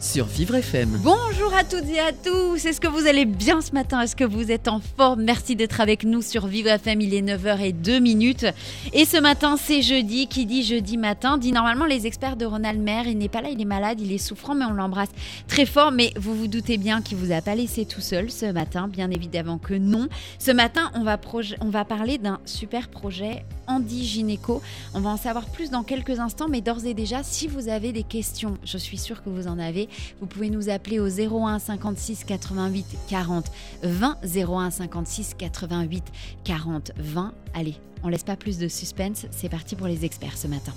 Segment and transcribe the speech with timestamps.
[0.00, 1.00] Sur Vivre FM.
[1.02, 4.00] Bonjour à toutes et à tous, est-ce que vous allez bien ce matin?
[4.02, 5.22] Est-ce que vous êtes en forme?
[5.22, 8.46] Merci d'être avec nous sur Vivre FM, il est 9h02 minutes.
[8.92, 12.80] Et ce matin, c'est jeudi, qui dit jeudi matin, dit normalement les experts de Ronald
[12.80, 15.10] Maire, il n'est pas là, il est malade, il est souffrant, mais on l'embrasse
[15.48, 15.92] très fort.
[15.92, 19.10] Mais vous vous doutez bien qu'il vous a pas laissé tout seul ce matin, bien
[19.10, 20.08] évidemment que non.
[20.38, 21.18] Ce matin, on va,
[21.60, 24.62] on va parler d'un super projet Andy Gynéco.
[24.94, 27.92] On va en savoir plus dans quelques instants, mais d'ores et déjà, si vous avez
[27.92, 29.85] des questions, je suis sûre que vous en avez,
[30.20, 33.46] vous pouvez nous appeler au 01 56 88 40
[33.82, 36.04] 20 01 56 88
[36.44, 37.32] 40 20.
[37.54, 40.72] Allez, on laisse pas plus de suspense, c'est parti pour les experts ce matin.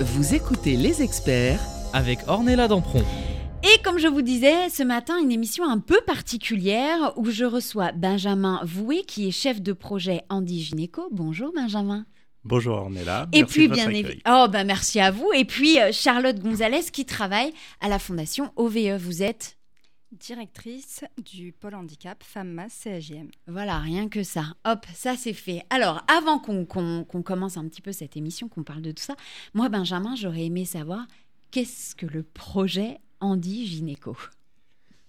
[0.00, 1.60] Vous écoutez les experts
[1.92, 3.02] Avec Ornella Dampron.
[3.62, 7.92] Et comme je vous disais, ce matin, une émission un peu particulière où je reçois
[7.92, 11.08] Benjamin Voué, qui est chef de projet Andy Gynéco.
[11.10, 12.04] Bonjour Benjamin.
[12.44, 13.26] Bonjour Ornella.
[13.32, 15.30] Et Merci puis de votre bien évidemment, oh ben merci à vous.
[15.34, 18.96] Et puis euh, Charlotte Gonzalez qui travaille à la fondation OVE.
[18.98, 19.56] Vous êtes
[20.12, 23.28] directrice du pôle handicap Femmes Masse CAJM.
[23.48, 24.54] Voilà, rien que ça.
[24.64, 25.62] Hop, ça c'est fait.
[25.70, 29.02] Alors, avant qu'on qu'on- qu'on commence un petit peu cette émission, qu'on parle de tout
[29.02, 29.16] ça,
[29.54, 31.06] moi, Benjamin, j'aurais aimé savoir
[31.50, 34.16] qu'est-ce que le projet Andy Gynéco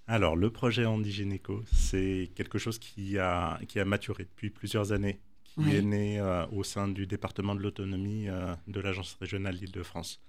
[0.08, 4.92] Alors, le projet Andy Gynéco, c'est quelque chose qui a, qui a maturé depuis plusieurs
[4.92, 5.20] années,
[5.58, 5.75] qui Oui.
[5.75, 10.22] est né euh, au sein du département de l'autonomie euh, de l'Agence régionale d'Île-de-France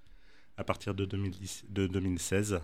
[0.57, 2.61] à partir de, 2010, de 2016,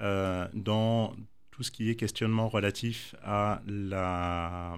[0.00, 1.14] euh, dans
[1.50, 4.74] tout ce qui est questionnement relatif à la,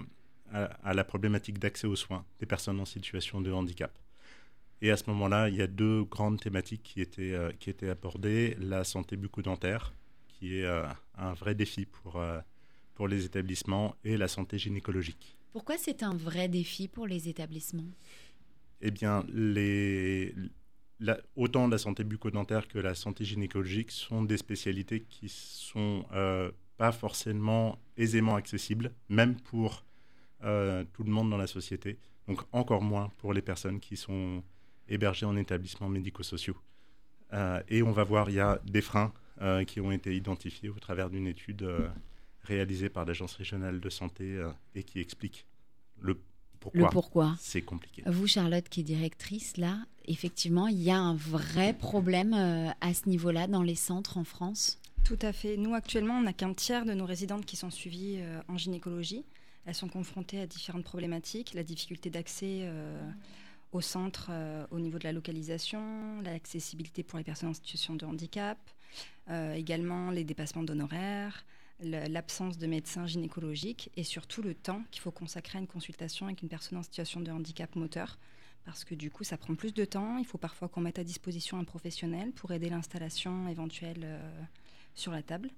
[0.51, 3.91] à, à la problématique d'accès aux soins des personnes en situation de handicap.
[4.81, 8.55] Et à ce moment-là, il y a deux grandes thématiques qui étaient, qui étaient abordées.
[8.59, 9.93] La santé bucco-dentaire,
[10.29, 10.65] qui est
[11.17, 12.23] un vrai défi pour,
[12.95, 15.35] pour les établissements, et la santé gynécologique.
[15.51, 17.91] Pourquoi c'est un vrai défi pour les établissements?
[18.81, 19.25] Eh bien,
[21.35, 26.91] autant la santé bucco-dentaire que la santé gynécologique sont des spécialités qui sont euh, pas
[26.91, 29.83] forcément aisément accessibles, même pour
[30.43, 31.97] euh, tout le monde dans la société.
[32.27, 34.43] Donc encore moins pour les personnes qui sont
[34.87, 36.57] hébergées en établissements médico-sociaux.
[37.33, 39.13] Euh, et on va voir, il y a des freins
[39.67, 41.65] qui ont été identifiés au travers d'une étude
[42.49, 45.45] réalisée par l'Agence régionale de santé euh, et qui explique
[45.99, 46.19] le
[46.59, 48.03] pourquoi, Le pourquoi c'est compliqué.
[48.05, 52.93] Vous, Charlotte, qui est directrice, là, effectivement, il y a un vrai problème euh, à
[52.93, 54.77] ce niveau-là dans les centres en France?
[55.05, 55.55] Tout à fait.
[55.55, 59.23] Nous, actuellement, on n'a qu'un tiers de nos résidentes qui sont suivies euh, en gynécologie.
[59.65, 63.09] Elles sont confrontées à différentes problématiques, la difficulté d'accès euh,
[63.71, 68.05] au centre euh, au niveau de la localisation, l'accessibilité pour les personnes en situation de
[68.05, 68.57] handicap,
[69.29, 71.45] euh, également les dépassements d'honoraires,
[71.81, 76.41] l'absence de médecins gynécologiques et surtout le temps qu'il faut consacrer à une consultation avec
[76.41, 78.17] une personne en situation de handicap moteur.
[78.65, 80.17] Parce que du coup, ça prend plus de temps.
[80.17, 84.41] Il faut parfois qu'on mette à disposition un professionnel pour aider l'installation éventuelle euh,
[84.93, 85.49] sur la table.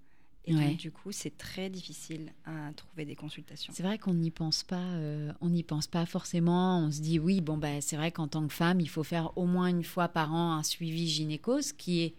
[0.46, 0.70] Et Ouais.
[0.70, 3.74] donc, du coup, c'est très difficile à trouver des consultations.
[3.76, 6.80] C'est vrai qu'on n'y pense pas, euh, on n'y pense pas forcément.
[6.80, 9.36] On se dit oui, bon bah c'est vrai qu'en tant que femme, il faut faire
[9.38, 12.16] au moins une fois par an un suivi gynéco, ce qui est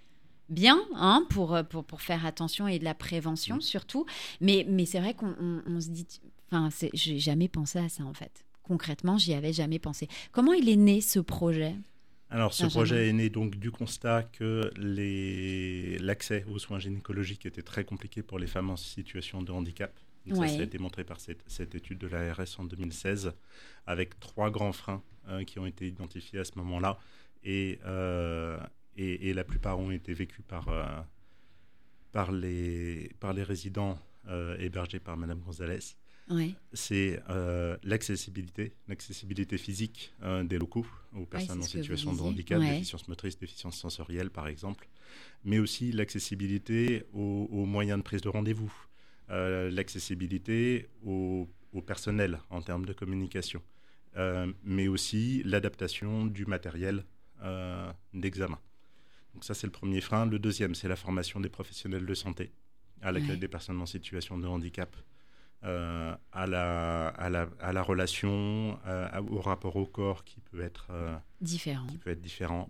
[0.53, 4.07] bien hein, pour, euh, pour, pour faire attention et de la prévention surtout.
[4.41, 6.07] Mais, mais c'est vrai qu'on on- on se dit,
[6.51, 8.45] enfin, c'est- j'ai jamais pensé à ça en fait.
[8.63, 10.09] Concrètement, j'y avais jamais pensé.
[10.31, 11.75] Comment il est né ce projet?
[12.31, 14.71] Alors, ce projet est né donc du constat que
[16.01, 19.93] l'accès aux soins gynécologiques était très compliqué pour les femmes en situation de handicap.
[20.27, 20.49] Donc Ouais.
[20.49, 23.33] Ça, ça a été montré par cette, cette étude de l'ARS en 2016,
[23.87, 26.99] avec trois grands freins euh, qui ont été identifiés à ce moment-là.
[27.45, 28.59] Et, euh,
[28.97, 30.85] et, et la plupart ont été vécus par, euh,
[32.13, 33.99] par, les, par les résidents
[34.29, 35.81] euh, hébergés par Madame Gonzalez
[36.31, 36.55] Ouais.
[36.73, 42.75] c'est euh, l'accessibilité, l'accessibilité physique des locaux aux personnes en situation de handicap, Ouais.
[42.75, 44.89] déficience motrice, déficience sensorielle par exemple,
[45.45, 48.73] mais aussi l'accessibilité aux, aux moyens de prise de rendez-vous,
[49.29, 53.63] l'accessibilité au, au personnel en termes de communication,
[54.17, 57.05] euh, mais aussi l'adaptation du matériel
[57.43, 58.59] euh, d'examen.
[59.35, 60.27] Donc ça c'est le premier frein.
[60.27, 62.53] Le deuxième c'est la formation des professionnels de santé
[63.01, 63.37] à l'accueil Ouais.
[63.37, 64.95] des personnes en situation de handicap
[65.65, 70.61] euh, à, la, à, la, à la relation, euh, au rapport au corps qui peut
[70.61, 71.87] être, euh, Différent.
[71.87, 72.69] qui peut être différent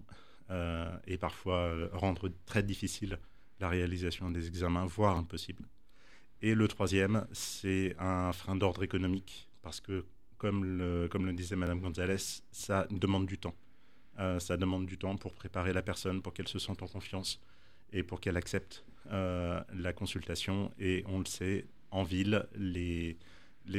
[1.07, 3.19] et parfois rendre très difficile
[3.59, 5.65] la réalisation des examens, voire impossible.
[6.43, 10.05] Et le troisième, c'est un frein d'ordre économique, parce que,
[10.37, 12.19] comme le, comme le disait Madame Gonzalez,
[12.51, 13.55] ça demande du temps.
[14.19, 17.41] Euh, ça demande du temps pour préparer la personne, pour qu'elle se sente en confiance
[17.93, 20.71] et pour qu'elle accepte euh, la consultation.
[20.79, 23.17] Et on le sait, en ville, les,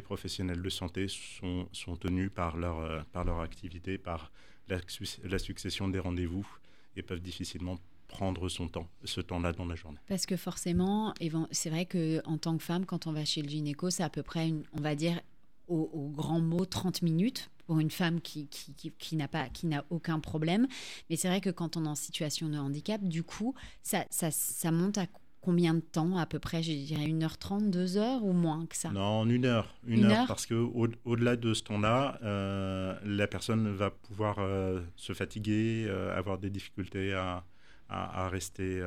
[0.03, 4.31] professionnels de santé sont, tenus par leur, euh, par leur activité, par
[4.67, 6.47] la, succession des rendez-vous
[6.95, 7.77] et peuvent difficilement
[8.07, 9.97] prendre son temps, ce temps-là dans la journée.
[10.07, 11.13] Parce que forcément,
[11.51, 14.21] c'est vrai qu'en tant que femme, quand on va chez le gynéco, c'est à peu
[14.21, 15.19] près, on va dire,
[15.67, 19.67] au, grand mot, 30 minutes pour une femme qui, qui, qui, qui n'a pas qui
[19.67, 20.67] n'a aucun problème.
[21.09, 24.31] Mais c'est vrai que quand on est en situation de handicap, du coup, ça, ça,
[24.31, 25.07] ça monte à
[25.43, 28.89] combien de temps à peu près Je dirais 1h30, 2h ou moins que ça?
[28.89, 29.75] Non, une heure.
[29.85, 34.81] Une, une heure, heure, parce qu'au-delà de ce temps-là, euh, la personne va pouvoir euh,
[34.95, 37.43] se fatiguer, euh, avoir des difficultés à,
[37.89, 38.81] à, à rester,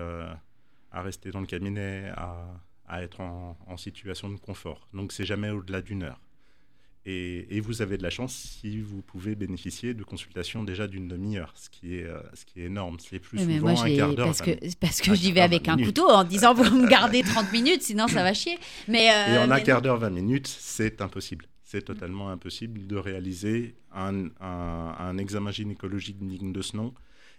[0.90, 2.46] à rester dans le cabinet, à,
[2.88, 4.88] à être en, en, situation de confort.
[4.94, 6.20] Donc c'est jamais au-delà d'une heure.
[7.08, 11.06] Et, et, vous avez de la chance si vous pouvez bénéficier de consultations déjà d'une
[11.06, 12.97] demi-heure, ce qui est euh, ce qui est énorme.
[12.99, 14.26] C'est plus oui, souvent moi, un quart d'heure.
[14.26, 14.50] Parce que
[14.81, 18.08] parce que j'y vais avec un couteau en disant vous me gardez 30 minutes, sinon
[18.08, 18.58] ça va chier.
[18.88, 19.82] Mais euh, et en un mais quart non.
[19.85, 21.47] d'heure, 20 minutes, c'est impossible.
[21.62, 26.93] C'est totalement impossible de réaliser un, un, un examen gynécologique digne de ce nom.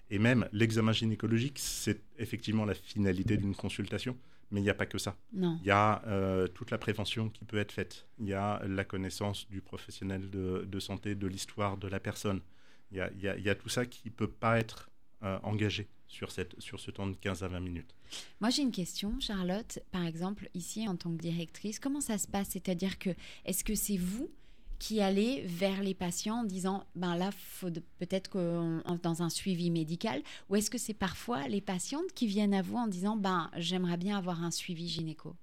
[0.10, 4.16] Et même l'examen gynécologique, c'est effectivement la finalité d'une consultation.
[4.52, 5.18] Mais il n'y a pas que ça.
[5.34, 8.08] Il y a euh, toute la prévention qui peut être faite.
[8.18, 12.42] Il y a la connaissance du professionnel de, de santé, de l'histoire de la personne.
[12.92, 14.58] Il y, a, il, y a, il y a, tout ça qui ne peut pas
[14.58, 14.90] être
[15.24, 17.96] euh, engagé sur, cette, sur ce temps de 15 à 20 minutes.
[18.40, 19.80] Moi, j'ai une question, Charlotte.
[19.92, 22.50] Par exemple, ici, en tant que directrice, comment ça se passe?
[22.52, 23.10] C'est-à-dire que,
[23.44, 24.30] est-ce que c'est vous
[24.80, 27.70] qui allez vers les patients en disant ben là faut
[28.00, 32.54] peut-être que dans un suivi médical ou est-ce que c'est parfois les patientes qui viennent
[32.54, 35.36] à vous en disant ben j'aimerais bien avoir un suivi gynéco?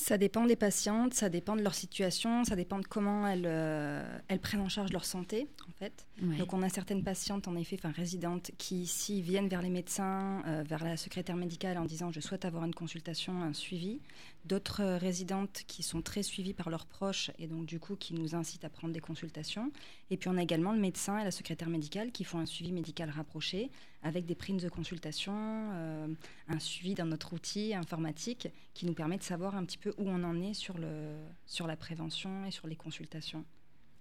[0.00, 4.18] Ça dépend des patientes, ça dépend de leur situation, ça dépend de comment elles, euh,
[4.28, 6.06] elles prennent en charge leur santé, en fait.
[6.22, 6.38] Ouais.
[6.38, 10.42] Donc, on a certaines patientes, en effet, enfin résidentes, qui ici viennent vers les médecins,
[10.46, 14.00] euh, vers la secrétaire médicale en disant je souhaite avoir une consultation, un suivi.
[14.44, 18.34] D'autres résidentes qui sont très suivies par leurs proches et donc, du coup, qui nous
[18.34, 19.70] incitent à prendre des consultations.
[20.10, 22.72] Et puis, on a également le médecin et la secrétaire médicale qui font un suivi
[22.72, 23.70] médical rapproché
[24.02, 26.08] avec des primes de consultation, euh,
[26.48, 30.08] un suivi dans notre outil informatique qui nous permet de savoir un petit peu où
[30.08, 33.44] on en est sur, le, sur la prévention et sur les consultations.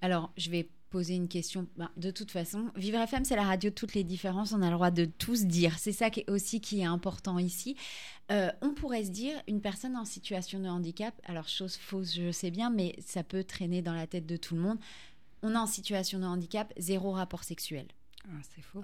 [0.02, 1.68] Alors, je vais poser une question.
[1.78, 4.54] Ben, de toute façon, Vivre FM, c'est la radio de toutes les différences.
[4.54, 5.78] On a le droit de tous dire.
[5.80, 7.76] C'est ça qui est aussi qui est important ici.
[8.32, 12.32] Euh, on pourrait se dire, une personne en situation de handicap, alors chose fausse, je
[12.32, 14.78] sais bien, mais ça peut traîner dans la tête de tout le monde.
[15.42, 17.88] On est en situation de handicap, zéro rapport sexuel.
[18.32, 18.82] Ah, c'est faux.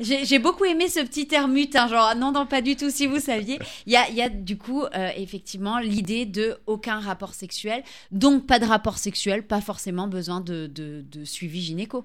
[0.24, 3.20] J'ai beaucoup aimé ce petit termute, hein, genre non, non, pas du tout, si vous
[3.20, 3.58] saviez.
[3.86, 8.46] Il y a, y a, du coup euh, effectivement l'idée de aucun rapport sexuel, donc
[8.46, 12.04] pas de rapport sexuel, pas forcément besoin de, de, de suivi gynéco.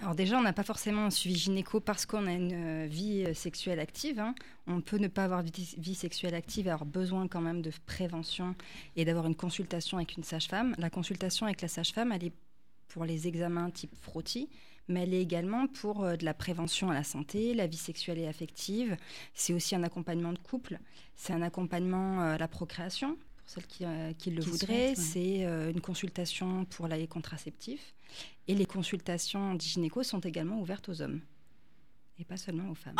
[0.00, 2.52] Alors déjà, on n'a pas forcément un suivi gynéco parce qu'on a une
[2.84, 4.20] euh, vie sexuelle active.
[4.20, 4.34] Hein.
[4.68, 7.72] On peut ne pas avoir de vie sexuelle active et avoir besoin quand même de
[7.86, 8.54] prévention
[8.96, 10.74] et d'avoir une consultation avec une sage-femme.
[10.78, 12.32] La consultation avec la sage-femme, elle est
[12.88, 14.48] pour les examens type frottis,
[14.88, 18.18] mais elle est également pour euh, de la prévention à la santé, la vie sexuelle
[18.18, 18.96] et affective.
[19.34, 20.78] C'est aussi un accompagnement de couple,
[21.14, 24.88] c'est un accompagnement euh, à la procréation, pour celles qui, euh, qui le qui voudraient.
[24.90, 24.94] Ouais.
[24.94, 27.94] C'est euh, une consultation pour les contraceptifs.
[28.46, 31.20] Et les consultations gynéco sont également ouvertes aux hommes.
[32.18, 32.96] Et pas seulement aux femmes.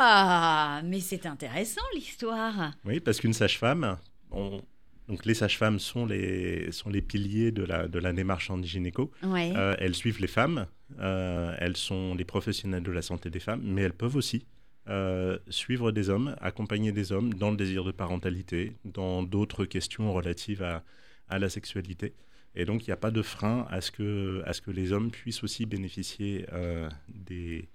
[0.00, 2.72] Ah, mais c'est intéressant l'histoire.
[2.84, 3.98] Oui, parce qu'une sage-femme,
[4.30, 4.62] on,
[5.08, 9.10] donc les sages-femmes sont les, sont les piliers de la, de la démarche en gynéco.
[9.22, 9.52] Ouais.
[9.54, 10.66] Euh, elles suivent les femmes,
[11.00, 14.44] elles sont les professionnels de la santé des femmes, mais elles peuvent aussi
[14.88, 20.12] euh, suivre des hommes, accompagner des hommes dans le désir de parentalité, dans d'autres questions
[20.12, 20.82] relatives à,
[21.28, 22.14] à la sexualité.
[22.54, 24.92] Et donc il n'y a pas de frein à ce, que, à ce que les
[24.92, 27.68] hommes puissent aussi bénéficier euh, des,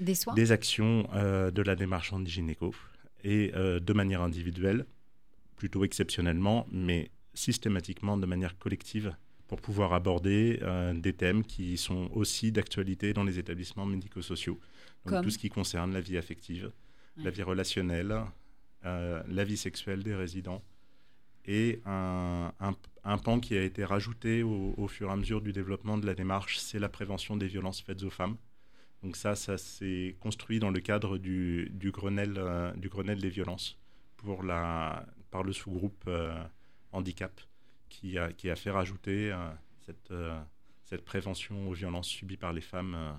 [0.00, 0.34] des, soins?
[0.34, 2.74] des actions euh, de la démarche en gynéco
[3.24, 4.86] et euh, de manière individuelle
[5.56, 9.14] plutôt exceptionnellement, mais systématiquement de manière collective
[9.48, 14.58] pour pouvoir aborder euh, des thèmes qui sont aussi d'actualité dans les établissements médico-sociaux.
[15.04, 16.70] Donc Comme tout ce qui concerne la vie affective,
[17.16, 17.24] Ouais.
[17.24, 18.14] la vie relationnelle,
[18.84, 20.62] euh, la vie sexuelle des résidents
[21.46, 25.40] et un, un, un pan qui a été rajouté au, au, fur et à mesure
[25.40, 28.36] du développement de la démarche, c'est la prévention des violences faites aux femmes.
[29.02, 33.30] Donc ça, ça s'est construit dans le cadre du, du, Grenelle, euh, du Grenelle des
[33.30, 33.78] violences
[34.16, 36.34] pour la, par le sous-groupe euh,
[36.92, 37.40] handicap
[37.88, 39.50] qui a, qui a fait rajouter euh,
[39.82, 40.40] cette, euh,
[40.84, 43.12] cette prévention aux violences subies par les femmes euh,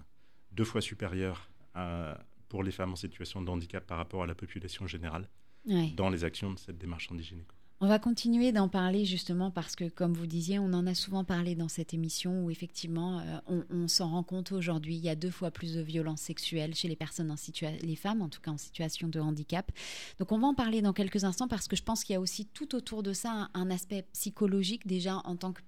[0.51, 4.35] deux fois supérieure à, pour les femmes en situation de handicap par rapport à la
[4.35, 5.27] population générale.
[5.65, 5.91] Ouais.
[5.95, 7.53] dans les actions de cette démarche anti-gynéco.
[7.81, 11.24] On va continuer d'en parler justement parce que, comme vous disiez, on en a souvent
[11.24, 14.95] parlé dans cette émission où effectivement, euh, on, s'en rend compte aujourd'hui.
[14.95, 17.95] Il y a deux fois plus de violences sexuelles chez les personnes en situation, les
[17.95, 19.71] femmes en tout cas en situation de handicap.
[20.19, 22.19] Donc, on va en parler dans quelques instants parce que je pense qu'il y a
[22.19, 25.62] aussi tout autour de ça un, aspect psychologique déjà en tant que,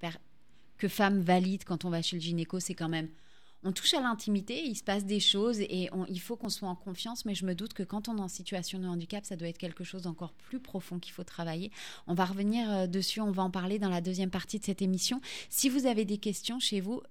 [0.78, 3.08] que femme valide quand on va chez le gynéco, c'est quand même
[3.64, 6.76] on touche à l'intimité, il se passe des choses et il faut qu'on soit en
[6.76, 9.48] confiance, mais je me doute que quand on est en situation de handicap, ça doit
[9.48, 11.72] être quelque chose d'encore plus profond qu'il faut travailler.
[12.08, 14.82] On va revenir euh, dessus, on va en parler dans la deuxième partie de cette
[14.82, 15.22] émission.
[15.50, 17.02] Si vous avez des questions chez vous,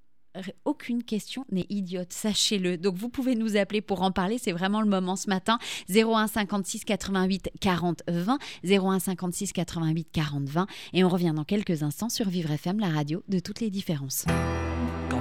[0.64, 2.78] aucune question n'est idiote, sachez-le.
[2.78, 5.58] Donc vous pouvez nous appeler pour en parler, c'est vraiment le moment ce matin.
[5.88, 11.82] 01 56 88 40 20, 01 56 88 40 20 et on revient dans quelques
[11.82, 14.24] instants sur Vivre FM, la radio de toutes les différences.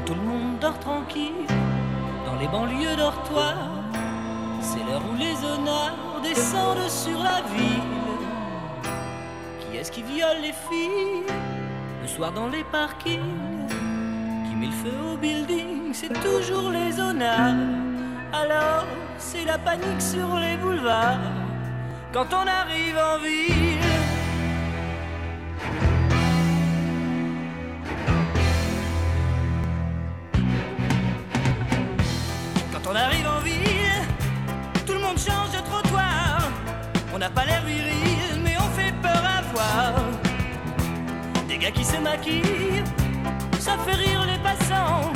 [0.10, 1.46] Tout le monde dort tranquille,
[2.26, 3.70] dans les banlieues dortoirs,
[4.60, 8.90] c'est l'heure où les honneurs descendent sur la ville.
[9.60, 11.28] Qui est-ce qui viole les filles
[12.02, 13.68] le soir dans les parkings?
[14.50, 17.54] Qui met le feu au building C'est toujours les honneurs.
[18.34, 18.86] Alors,
[19.20, 21.20] c'est la panique sur les boulevards
[22.12, 23.59] quand on arrive en ville.
[41.72, 42.84] Qui se maquillent,
[43.60, 45.14] ça fait rire les passants.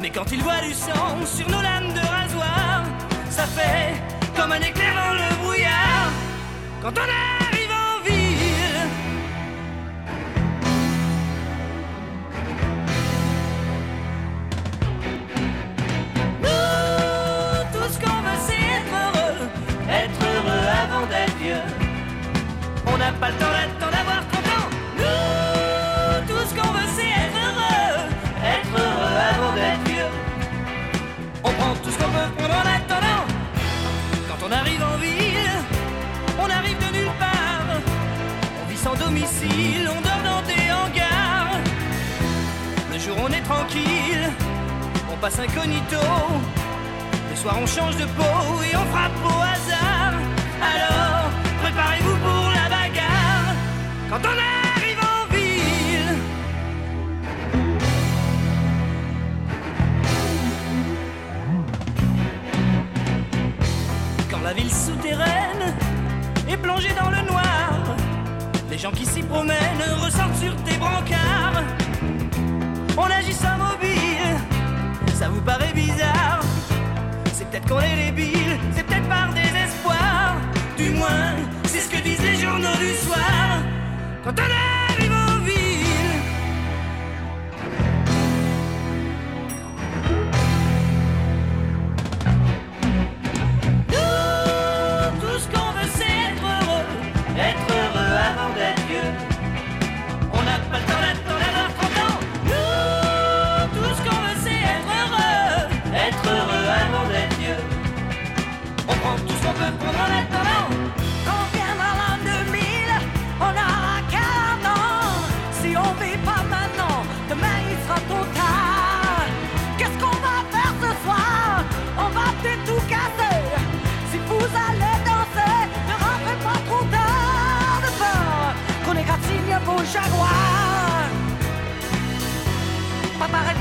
[0.00, 2.82] Mais quand ils voient du sang sur nos lames de rasoir,
[3.30, 3.94] ça fait
[4.36, 6.10] comme un éclair dans le brouillard.
[6.82, 7.08] Quand on
[7.46, 8.90] arrive en ville,
[16.42, 19.48] Nous, tout ce qu'on veut, c'est être heureux.
[19.88, 21.86] Être heureux avant d'être vieux.
[22.88, 23.35] On n'a pas le
[45.26, 45.98] passe incognito.
[47.30, 50.14] Le soir, on change de peau et on frappe au hasard.
[50.72, 51.30] Alors,
[51.62, 53.54] préparez-vous pour la bagarre.
[54.08, 54.36] Quand on
[54.78, 56.14] arrive en ville,
[64.30, 65.74] quand la ville souterraine
[66.48, 67.72] est plongée dans le noir,
[68.70, 71.64] les gens qui s'y promènent ressortent sur tes brancards.
[72.96, 73.65] On agit sans
[77.66, 80.36] peut-être qu'on est débile, c'est peut-être par désespoir.
[80.76, 83.62] Du moins, c'est ce que disent les journaux du soir.
[84.24, 84.75] Quand on arrive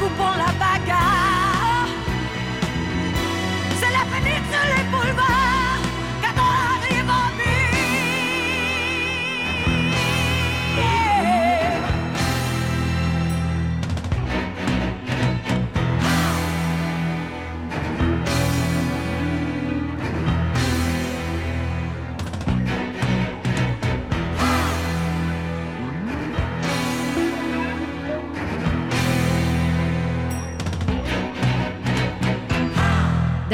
[0.10, 0.55] pour la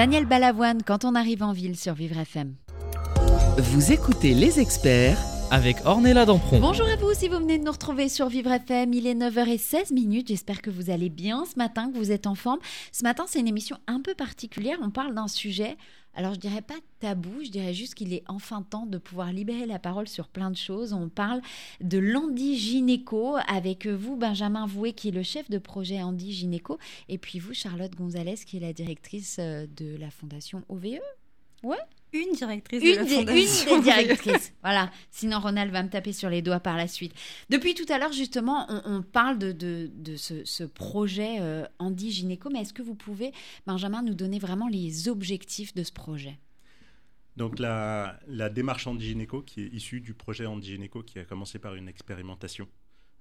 [0.01, 2.55] Daniel Balavoine, quand on arrive en ville sur Vivre FM.
[3.59, 5.19] Vous écoutez les experts
[5.51, 6.59] avec Ornella Dampron.
[6.59, 9.93] Bonjour à vous si vous venez de nous retrouver sur Vivre FM, il est 9h16
[9.93, 10.29] minutes.
[10.29, 12.57] J'espère que vous allez bien ce matin, que vous êtes en forme.
[12.91, 14.79] Ce matin, c'est une émission un peu particulière.
[14.81, 15.77] On parle d'un sujet,
[16.13, 19.65] alors je dirais pas tabou, je dirais juste qu'il est enfin temps de pouvoir libérer
[19.65, 20.93] la parole sur plein de choses.
[20.93, 21.41] On parle
[21.79, 26.77] de l'Andy Gynéco avec vous, Benjamin Voué, qui est le chef de projet Andy Gynéco,
[27.09, 30.99] et puis vous, Charlotte Gonzalez, qui est la directrice euh, de la fondation OVE.
[32.13, 33.75] Une directrice Une, de la des, fondation.
[33.77, 34.53] une des directrices.
[34.61, 34.91] voilà.
[35.11, 37.13] Sinon, Ronald va me taper sur les doigts par la suite.
[37.49, 41.65] Depuis tout à l'heure, justement, on, on parle de, de, de ce, ce projet euh,
[41.79, 43.31] Andy Gynéco, mais est-ce que vous pouvez,
[43.65, 46.37] Benjamin, nous donner vraiment les objectifs de ce projet?
[47.37, 51.75] Donc la, la démarche Andigynéco, qui est issue du projet Andigynéco, qui a commencé par
[51.75, 52.67] une expérimentation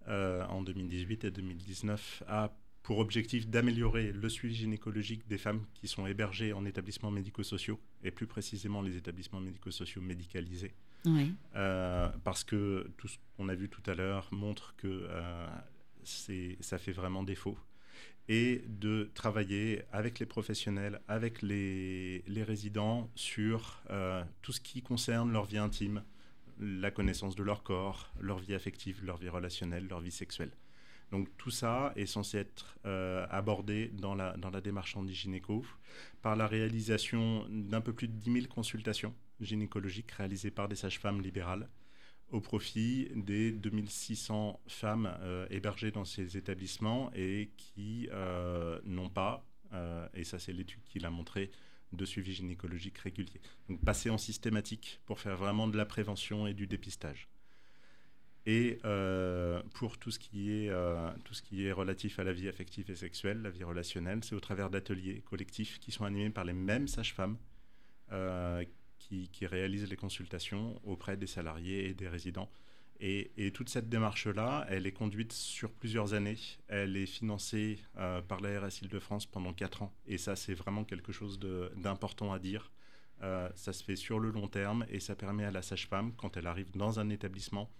[0.09, 2.51] euh, en 2018 et 2019, a
[2.83, 8.11] pour objectif d'améliorer le suivi gynécologique des femmes qui sont hébergées en établissements médico-sociaux, et
[8.11, 10.73] plus précisément les établissements médico-sociaux médicalisés.
[11.05, 11.35] Oui.
[11.57, 15.47] Euh, parce que tout ce qu'on a vu tout à l'heure montre que euh,
[16.05, 17.59] ça fait vraiment défaut.
[18.29, 24.83] Et de travailler avec les professionnels, avec les, les résidents sur euh, tout ce qui
[24.83, 26.05] concerne leur vie intime,
[26.61, 30.53] la connaissance de leur corps, leur vie affective, leur vie relationnelle, leur vie sexuelle.
[31.11, 35.65] Donc tout ça est censé être euh, abordé dans la, démarche Gynéco
[36.23, 41.21] par la réalisation d'un peu plus de 10 000 consultations gynécologiques réalisées par des sages-femmes
[41.21, 41.69] libérales
[42.31, 49.45] au profit des 2600 femmes euh, hébergées dans ces établissements et qui euh, n'ont pas,
[50.15, 51.51] et ça c'est l'étude qui l'a montré,
[51.93, 53.41] de suivi gynécologique régulier.
[53.69, 57.29] Donc passer en systématique pour faire vraiment de la prévention et du dépistage.
[58.47, 62.33] Et euh, pour tout ce, qui est, euh, tout ce qui est relatif à la
[62.33, 66.31] vie affective et sexuelle, la vie relationnelle, c'est au travers d'ateliers collectifs qui sont animés
[66.31, 67.37] par les mêmes sages-femmes
[68.13, 68.65] euh,
[68.99, 72.51] qui, réalisent les consultations auprès des salariés et des résidents.
[73.01, 76.37] Et, toute cette démarche-là, elle est conduite sur plusieurs années.
[76.69, 77.79] Elle est financée
[78.29, 79.93] par la RS Île-de-France pendant quatre ans.
[80.07, 81.41] Et ça, c'est vraiment quelque chose
[81.77, 82.71] d'important à dire.
[83.23, 86.47] Ça se fait sur le long terme et ça permet à la sage-femme, quand elle
[86.47, 87.71] arrive dans un établissement,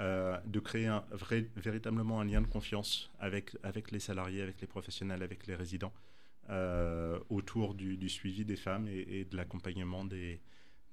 [0.00, 1.04] euh, de créer un
[1.54, 5.92] véritablement un lien de confiance avec, avec les salariés, avec les professionnels, avec les résidents,
[6.48, 10.40] euh, autour du, suivi des femmes et, de l'accompagnement des,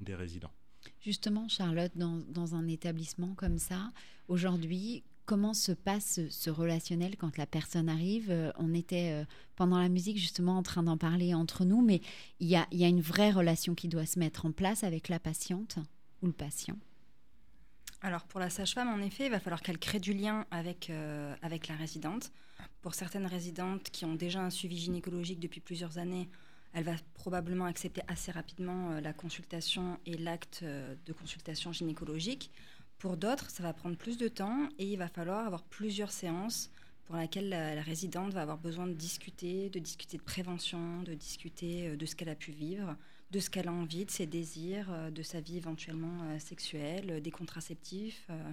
[0.09, 0.51] résidents.
[0.99, 3.91] Justement, Charlotte, dans, un établissement comme ça,
[4.27, 8.29] aujourd'hui, comment se passe ce, relationnel quand la personne arrive?
[8.31, 12.01] Euh, On était pendant la musique justement en train d'en parler entre nous, mais
[12.41, 15.77] il y a une vraie relation qui doit se mettre en place avec la patiente
[16.21, 16.77] ou le patient?
[18.01, 21.35] Alors pour la sage-femme, en effet, il va falloir qu'elle crée du lien avec, euh,
[21.41, 22.31] avec la résidente.
[22.81, 26.29] Pour certaines résidentes qui ont déjà un suivi gynécologique depuis plusieurs années,
[26.73, 32.51] elle va probablement accepter assez rapidement euh, la consultation et l'acte euh, de consultation gynécologique.
[32.99, 36.71] Pour d'autres, ça va prendre plus de temps et il va falloir avoir plusieurs séances
[37.05, 41.15] pour lesquelles la, la résidente va avoir besoin de discuter, de discuter de prévention, de
[41.15, 42.95] discuter de ce qu'elle a pu vivre,
[43.31, 47.11] de ce qu'elle a envie, de ses désirs, euh, de sa vie éventuellement euh, sexuelle,
[47.11, 48.51] euh, des contraceptifs, euh,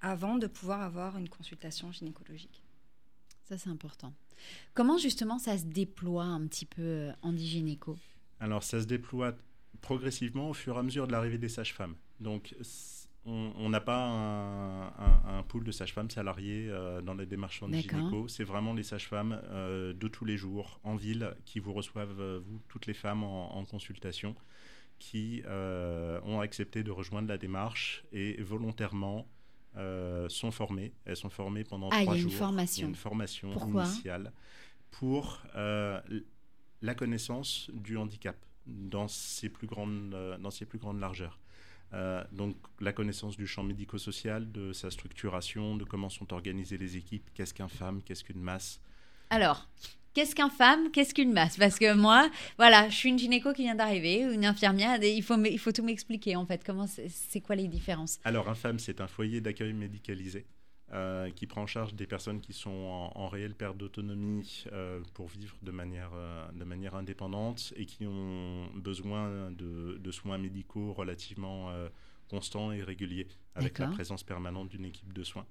[0.00, 2.62] avant de pouvoir avoir une consultation gynécologique.
[3.44, 4.12] Ça, c'est important.
[4.74, 7.96] Comment justement ça se déploie un petit peu en gynéco
[8.40, 9.34] Alors, ça se déploie
[9.80, 11.94] progressivement au fur et à mesure de l'arrivée des sages-femmes.
[12.20, 12.54] Donc,
[13.56, 17.68] on n'a pas un, un- un pool de sages-femmes salariées euh, dans la démarche en
[18.00, 18.28] gynéco.
[18.28, 22.40] C'est vraiment les sages-femmes euh, de tous les jours en ville qui vous reçoivent, euh,
[22.44, 24.34] vous, toutes les femmes en, en consultation,
[24.98, 29.28] qui ont accepté de rejoindre la démarche et volontairement
[30.28, 30.92] sont formées.
[31.04, 32.30] Elles sont formées pendant Ah, y trois jours.
[32.30, 32.88] Il y a formation.
[32.88, 34.32] une formation Pourquoi initiale
[34.90, 38.36] pour la connaissance du handicap
[38.66, 40.10] dans ses plus grandes,
[40.40, 41.38] dans ses plus grandes largeurs.
[41.94, 46.96] Euh, donc la connaissance du champ médico-social, de sa structuration, de comment sont organisées les
[46.96, 48.80] équipes, qu'est-ce qu'un femme, qu'est-ce qu'une masse.
[49.30, 49.68] Alors,
[50.14, 51.56] qu'est-ce qu'un femme Qu'est-ce qu'une masse?
[51.56, 55.22] Parce que moi, voilà, je suis une gynéco qui vient d'arriver, une infirmière, et il
[55.22, 56.62] faut, m- il faut tout m'expliquer en fait.
[56.64, 58.20] Comment c'est quoi les différences?
[58.24, 60.44] Alors un femme, c'est un foyer d'accueil médicalisé
[60.94, 65.00] euh, qui prend en charge des personnes qui sont en, en réelle perte d'autonomie euh,
[65.12, 70.38] pour vivre de manière, euh, de manière indépendante et qui ont besoin de, de soins
[70.38, 71.70] médicaux relativement
[72.30, 75.46] constants et réguliers, avec la présence permanente d'une équipe de soins.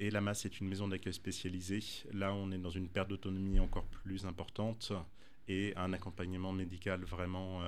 [0.00, 1.82] Et la masse est une maison d'accueil spécialisée.
[2.12, 4.92] Là, on est dans une perte d'autonomie encore plus importante
[5.46, 7.60] et un accompagnement médical vraiment,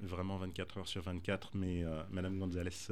[0.00, 1.50] vraiment 24 heures sur 24.
[1.54, 2.88] Mais Madame Gonzalez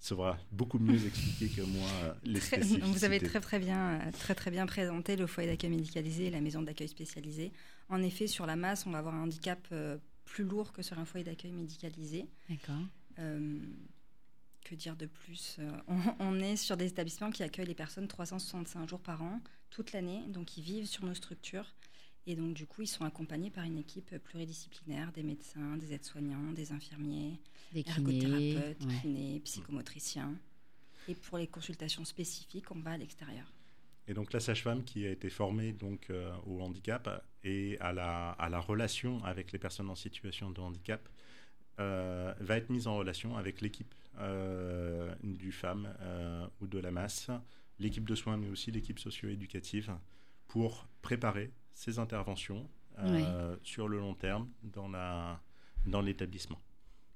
[0.00, 4.10] saura beaucoup mieux expliquer que moi euh, les Très- vous avez très très bien, euh,
[4.12, 7.52] très très bien présenté le foyer d'accueil médicalisé et la maison d'accueil spécialisée.
[7.88, 10.98] En effet, sur la masse, on va avoir un handicap euh, plus lourd que sur
[10.98, 12.26] un foyer d'accueil médicalisé.
[12.48, 12.76] D'accord.
[13.18, 13.58] Euh,
[14.64, 15.56] que dire de plus
[15.88, 19.92] on, on est sur des établissements qui accueillent les personnes 365 jours par an, toute
[19.92, 21.74] l'année, donc ils vivent sur nos structures.
[22.26, 26.52] Et donc, du coup, ils sont accompagnés par une équipe pluridisciplinaire, des médecins, des aides-soignants,
[26.52, 27.40] des infirmiers,
[27.72, 27.96] Des kinés.
[28.24, 29.00] ergothérapeutes, ouais.
[29.00, 30.34] kinés, psychomotriciens.
[31.08, 33.52] Et pour les consultations spécifiques, on va à l'extérieur.
[34.06, 38.30] Et donc la sage-femme qui a été formée donc, euh, au handicap et à la,
[38.32, 41.08] à la relation avec les personnes en situation de handicap
[41.78, 46.90] euh, va être mise en relation avec l'équipe euh, du FAM euh, ou de la
[46.90, 47.30] masse,
[47.78, 49.96] l'équipe de soins, mais aussi l'équipe socio-éducative,
[50.48, 52.68] pour préparer ces interventions
[53.62, 55.40] sur le long terme dans, la,
[55.86, 56.60] dans l'établissement.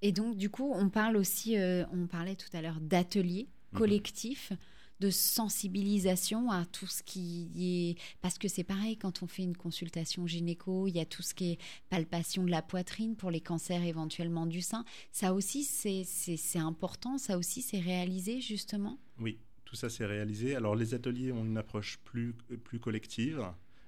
[0.01, 1.57] Et donc, du coup, on parle aussi,
[1.93, 3.79] on parlait tout à l'heure d'ateliers mhm.
[3.79, 4.53] collectifs
[5.01, 8.01] de sensibilisation à tout ce qui est...
[8.23, 11.35] Parce que c'est pareil, quand on fait une consultation gynéco, il y a tout ce
[11.35, 11.59] qui est
[11.91, 14.87] palpation de la poitrine pour les cancers éventuellement du sein.
[15.13, 18.99] Ça aussi, c'est important, ça aussi, c'est réalisé justement?
[19.21, 20.55] Oui, tout ça, c'est réalisé.
[20.55, 23.45] Alors, les ateliers ont une approche plus, plus collective,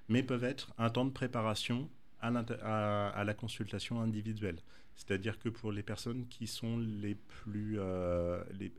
[0.07, 1.89] mais peuvent être un temps de préparation
[2.19, 4.59] à, à, la consultation individuelle.
[4.95, 8.71] C'est-à-dire que pour les personnes qui sont les plus, euh, les,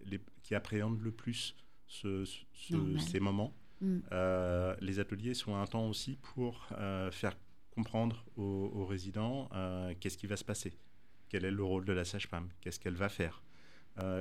[0.42, 1.54] qui appréhendent le plus
[1.88, 3.54] ces moments.
[3.80, 3.98] Mm.
[4.12, 7.36] Euh, les ateliers sont un temps aussi pour euh, faire
[7.70, 10.74] comprendre aux, résidents euh, qu'est-ce qui va se passer,
[11.28, 13.42] quel est le rôle de la sage-femme, qu'est-ce qu'elle va faire.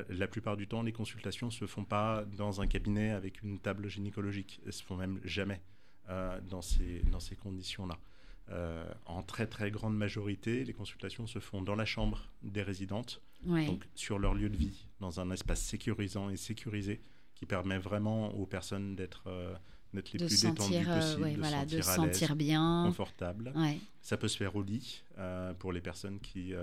[0.10, 3.60] la plupart du temps, les consultations ne se font pas dans un cabinet avec une
[3.60, 4.62] table gynécologique.
[4.66, 5.62] Elles se font même jamais
[6.08, 7.98] dans ces, dans ces conditions-là.
[9.06, 13.86] en très très grande majorité, les consultations se font dans la chambre des résidentes, donc
[13.96, 17.02] sur leur lieu de vie, dans un espace sécurisant et sécurisé
[17.38, 19.56] qui permet vraiment aux personnes d'être euh,
[19.94, 23.54] les plus détendues euh, possible, de, voilà, sentir, de sentir bien, confortable.
[24.02, 26.54] Ça peut se faire au lit euh, pour les personnes qui,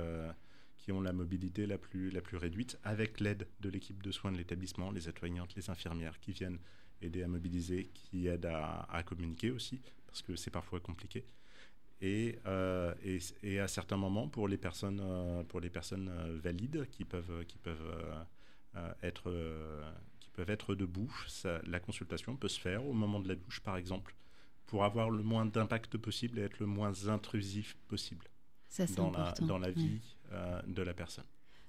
[0.79, 4.33] qui ont la mobilité la plus, la plus réduite, avec l'aide de l'équipe de soins
[4.33, 6.59] de l'établissement, les aides-soignantes, les infirmières qui viennent
[7.05, 11.25] aider à mobiliser, qui aident à, à communiquer aussi, parce que c'est parfois compliqué.
[12.01, 12.39] Et,
[13.05, 15.01] et, et, à certains moments, pour les personnes,
[15.49, 16.11] pour les personnes
[16.43, 18.27] valides qui peuvent, qui peuvent
[19.03, 19.33] être
[20.35, 21.11] peuvent être debout.
[21.67, 24.15] la consultation peut se faire au moment de la douche, par exemple,
[24.67, 28.27] pour avoir le moins d'impact possible et être le moins intrusif possible
[28.97, 30.01] dans, la, dans, la, vie
[30.33, 31.25] euh, de la personne.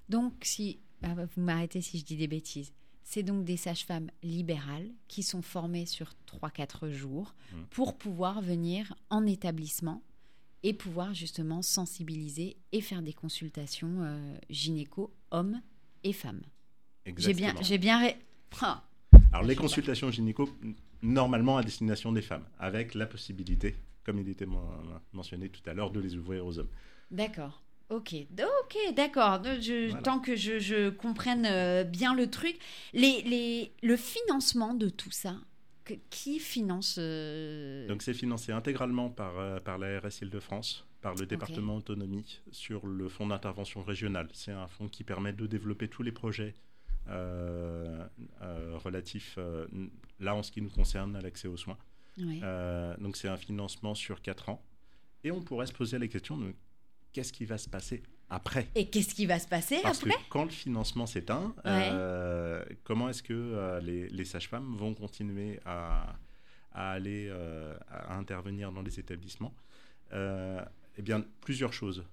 [0.08, 2.72] Donc, si ah bah, vous m'arrêtez si je dis des bêtises,
[3.06, 7.56] c'est donc des sages-femmes libérales qui sont formées sur 3-4 jours mmh.
[7.70, 10.02] pour pouvoir venir en établissement
[10.64, 15.62] et pouvoir justement sensibiliser et faire des consultations euh, gynéco hommes
[16.02, 16.42] et femmes.
[17.16, 18.10] J'ai bien, j'ai bien,
[18.60, 18.82] ah.
[19.32, 20.50] Alors les consultations gynéco,
[21.00, 24.48] normalement à destination des femmes, avec la possibilité, comme il était
[25.12, 26.70] mentionné tout à l'heure, de les ouvrir aux hommes.
[27.12, 27.62] D'accord.
[27.88, 29.40] Ok, ok, d'accord.
[30.02, 32.58] Tant que je, comprenne euh, bien le truc,
[32.92, 35.36] les, les, le financement de tout ça,
[36.10, 41.26] qui finance euh, Donc c'est financé intégralement par, euh, par la RS Île-de-France, par le
[41.26, 44.28] département autonomie sur le fonds d'intervention régional.
[44.32, 46.54] C'est un fonds qui permet de développer tous les projets
[47.08, 48.04] euh,
[48.42, 49.66] euh, relatif, euh,
[50.18, 51.78] là en ce qui nous concerne, à l'accès aux soins.
[52.98, 54.62] donc c'est un financement sur 4 ans.
[55.22, 56.52] Et on pourrait se poser la question de
[57.16, 60.28] qu'est-ce qui va se passer après Et qu'est-ce qui va se passer Parce après que
[60.28, 61.54] quand le financement s'éteint,
[62.84, 66.14] comment est-ce que les, sages-femmes vont continuer à,
[66.74, 67.32] aller
[67.88, 69.54] à intervenir dans les établissements
[70.12, 72.04] Eh bien, plusieurs choses.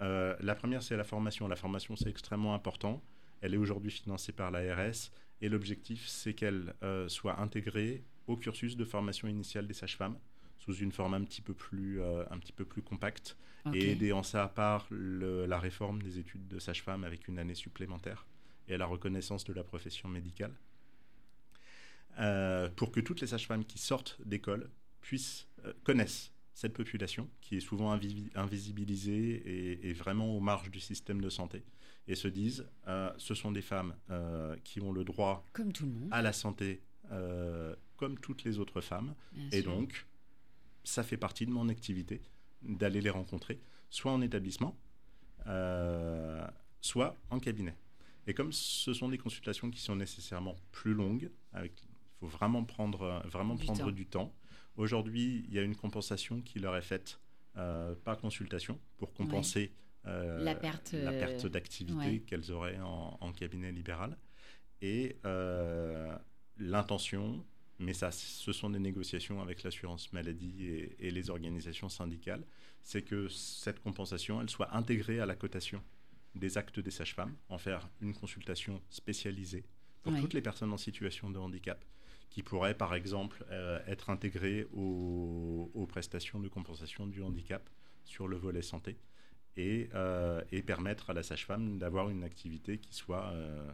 [0.00, 1.48] la première, c'est la formation.
[1.48, 3.02] La formation, c'est extrêmement important.
[3.40, 8.76] Elle est aujourd'hui financée par l'ARS et l'objectif, c'est qu'elle euh, soit intégrée au cursus
[8.76, 10.16] de formation initiale des sages-femmes
[10.64, 13.36] sous une forme un petit peu plus, euh, un petit peu plus compacte
[13.74, 18.26] et aider en ça par la réforme des études de sage-femme avec une année supplémentaire
[18.66, 20.52] et la reconnaissance de la profession médicale.
[22.18, 24.68] Euh, pour que toutes les sages-femmes qui sortent d'école
[25.00, 25.48] puissent
[25.84, 27.92] connaissent cette population qui est souvent
[28.34, 31.64] invisibilisée et, vraiment aux marges du système de santé
[32.08, 35.86] et se disent euh, ce sont des femmes euh, qui ont le droit comme tout
[35.86, 36.08] le monde.
[36.10, 39.14] à la santé euh, comme toutes les autres femmes
[39.50, 40.06] et donc
[40.84, 42.20] ça fait partie de mon activité
[42.62, 44.76] d'aller les rencontrer soit en établissement
[46.80, 47.76] soit en cabinet
[48.26, 51.70] et comme ce sont des consultations qui sont nécessairement plus longues il
[52.20, 53.90] faut vraiment prendre vraiment du prendre temps.
[53.90, 54.32] du temps
[54.76, 57.20] aujourd'hui il y a une compensation qui leur est faite
[57.54, 59.72] par consultation pour compenser
[60.06, 64.16] euh, la perte, la perte d'activité qu'elles auraient en, cabinet libéral.
[64.80, 66.12] Et euh,
[66.58, 67.44] l'intention,
[67.78, 70.66] mais ça, ce sont des négociations avec l'assurance maladie
[70.98, 72.44] et, les organisations syndicales,
[72.82, 75.82] c'est que cette compensation, elle soit intégrée à la cotation
[76.34, 79.64] des actes des sages-femmes, en faire une consultation spécialisée
[80.02, 81.84] pour toutes les personnes en situation de handicap,
[82.30, 87.68] qui pourraient par exemple euh, être intégrées aux, aux, prestations de compensation du handicap
[88.04, 88.96] sur le volet santé.
[89.58, 93.70] Euh, et, permettre à la sage-femme d'avoir une activité qui soit euh,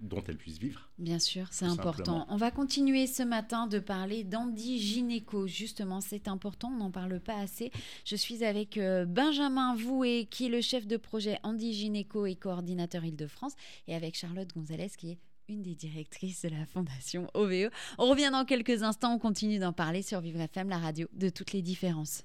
[0.00, 0.88] dont elles puissent vivre.
[0.98, 2.04] Bien sûr, c'est important.
[2.04, 2.26] simplement.
[2.28, 5.46] On va continuer ce matin de parler d'andy-gynéco.
[5.46, 7.70] Justement, c'est important, on n'en parle pas assez.
[8.04, 13.04] Je suis avec euh, Benjamin Voué, qui est le chef de projet Andy-gynéco et coordinateur
[13.04, 13.54] Île-de-France,
[13.88, 17.70] et avec Charlotte Gonzalez, qui est une des directrices de la fondation OVE.
[17.98, 21.28] On revient dans quelques instants, on continue d'en parler sur Vivre FM, la radio de
[21.28, 22.24] toutes les différences.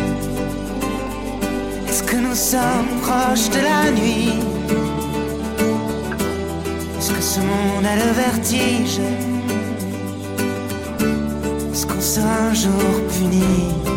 [2.11, 4.33] que nous sommes proches de la nuit.
[6.97, 8.99] Est-ce que ce monde a le vertige?
[11.71, 13.90] Est-ce qu'on sera un jour puni?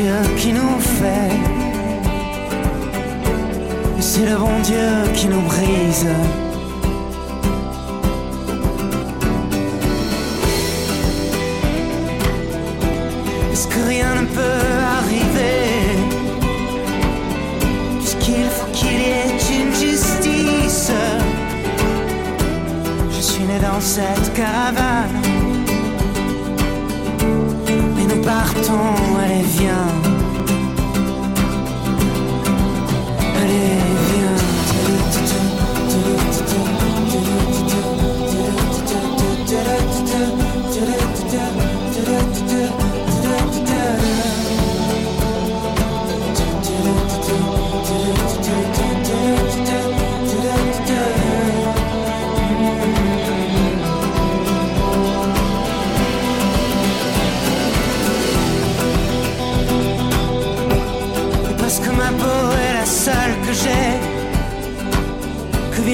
[0.00, 1.34] Dieu qui nous fait.
[3.98, 6.06] C'est le bon Dieu qui nous brise.
[13.52, 15.96] Est-ce que rien ne peut arriver?
[17.98, 20.92] Puisqu'il faut qu'il y ait une justice.
[23.10, 24.87] Je suis né dans cette caravane.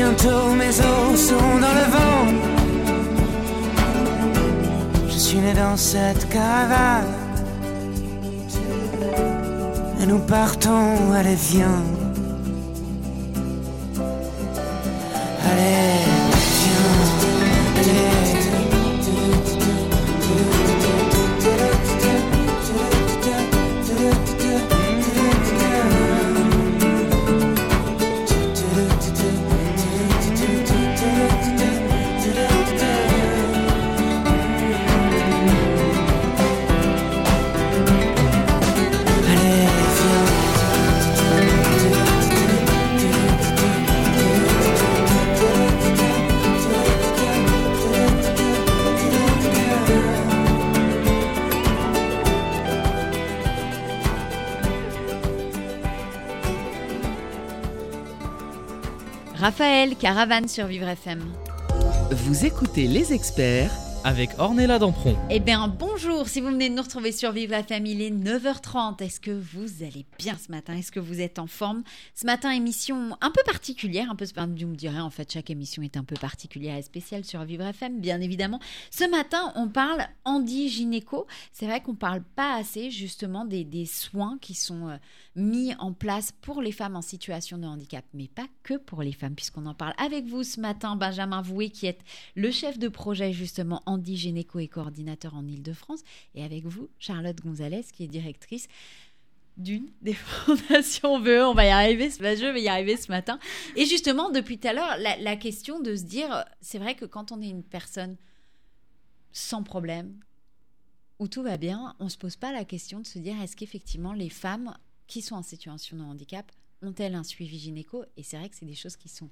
[0.04, 2.26] Bientôt mes os sont dans le vent.
[5.08, 7.12] Je suis né dans cette caravane
[10.00, 11.82] Et nous partons, allez viens.
[15.48, 15.93] Allez,
[59.44, 61.22] Raphaël, Caravane sur Vivre FM.
[62.10, 63.70] Vous écoutez les experts
[64.02, 65.18] avec Ornella Dampron.
[65.28, 65.68] Eh bien,
[66.06, 69.02] bonjour, si vous venez de nous retrouver sur Vive la Famille, il est 9h30.
[69.02, 70.74] Est-ce que vous allez bien ce matin?
[70.74, 71.82] Est-ce que vous êtes en forme?
[72.14, 75.82] Ce matin, émission un peu particulière, un peu, vous me direz, en fait, chaque émission
[75.82, 78.60] est un peu particulière et spéciale sur Vivre FM, bien évidemment.
[78.90, 81.26] Ce matin, on parle Andy Gynéco.
[81.52, 84.96] C'est vrai qu'on parle pas assez, justement, des, des soins qui sont euh,
[85.36, 89.12] mis en place pour les femmes en situation de handicap, mais pas que pour les
[89.12, 91.98] femmes, puisqu'on en parle avec vous ce matin, Benjamin Voué, qui est
[92.34, 95.93] le chef de projet, justement, Andy Gynéco et coordinateur en Ile-de-France,
[96.34, 98.68] et avec vous, Charlotte Gonzalez, qui est directrice
[99.56, 101.44] d'une des fondations VE.
[101.44, 103.38] On va y arriver, je vais y arriver ce matin.
[103.76, 107.32] Et justement, depuis tout à l'heure, la, question de se dire, c'est vrai que quand
[107.32, 108.16] on est une personne
[109.32, 110.20] sans problème,
[111.18, 113.56] où tout va bien, on ne se pose pas la question de se dire, est-ce
[113.56, 114.76] qu'effectivement les femmes
[115.06, 116.50] qui sont en situation de handicap
[116.82, 118.04] ont-elles un suivi gynéco?
[118.16, 119.30] Et c'est vrai que c'est des choses qui sont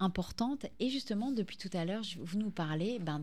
[0.00, 0.66] importantes.
[0.80, 3.22] Et justement, depuis tout à l'heure, vous nous parlez ben,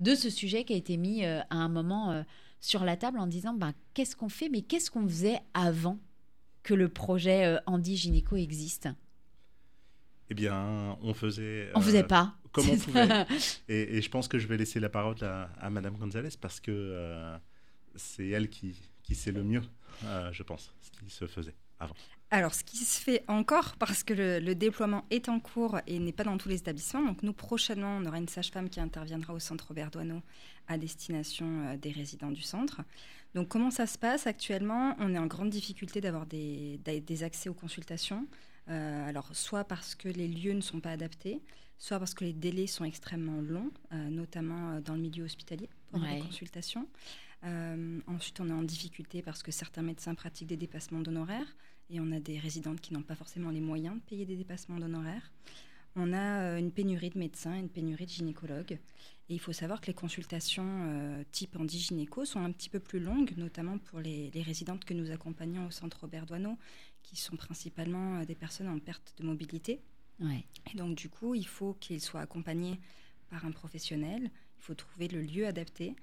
[0.00, 2.22] de ce sujet qui a été mis euh, à un moment euh,
[2.60, 5.98] sur la table en disant ben, qu'est-ce qu'on fait, mais qu'est-ce qu'on faisait avant
[6.62, 8.88] que le projet euh, Andy Gynéco existe?
[10.28, 11.70] Eh bien, on faisait.
[11.74, 12.34] On faisait pas.
[12.52, 13.26] Comme on pouvait.
[13.68, 16.58] Et, et je pense que je vais laisser la parole à, à Madame Gonzalez parce
[16.58, 17.36] que euh,
[17.96, 19.62] c'est elle qui, qui sait le mieux,
[20.04, 21.94] euh, je pense, ce qui se faisait avant.
[22.30, 25.98] Alors, ce qui se fait encore, parce que le, le déploiement est en cours et
[26.00, 29.32] n'est pas dans tous les établissements, donc nous, prochainement, on aura une sage-femme qui interviendra
[29.32, 30.20] au centre Robert Doisneau
[30.66, 32.82] à destination euh, des résidents du centre.
[33.34, 34.96] Donc, comment ça se passe actuellement?
[34.98, 36.80] On est en grande difficulté d'avoir des,
[37.22, 38.26] accès aux consultations.
[38.68, 41.40] Euh, alors, soit parce que les lieux ne sont pas adaptés,
[41.78, 46.00] soit parce que les délais sont extrêmement longs, euh, notamment dans le milieu hospitalier pour
[46.02, 46.16] Ouais.
[46.16, 46.88] les consultations.
[47.44, 51.56] Euh, ensuite, on est en difficulté parce que certains médecins pratiquent des dépassements d'honoraires
[51.90, 54.78] et on a des résidentes qui n'ont pas forcément les moyens de payer des dépassements
[54.78, 55.30] d'honoraires.
[55.94, 58.78] On a euh, une pénurie de médecins, une pénurie de gynécologues.
[59.28, 63.00] Et il faut savoir que les consultations euh, type gynéco sont un petit peu plus
[63.00, 66.58] longues, notamment pour les, les résidentes que nous accompagnons au centre Robert Doisneau,
[67.02, 69.80] qui sont principalement des personnes en perte de mobilité.
[70.20, 70.44] Ouais.
[70.72, 72.78] Et donc, du coup, il faut qu'ils soient accompagnés
[73.30, 74.22] par un professionnel.
[74.22, 75.94] Il faut trouver le lieu adapté.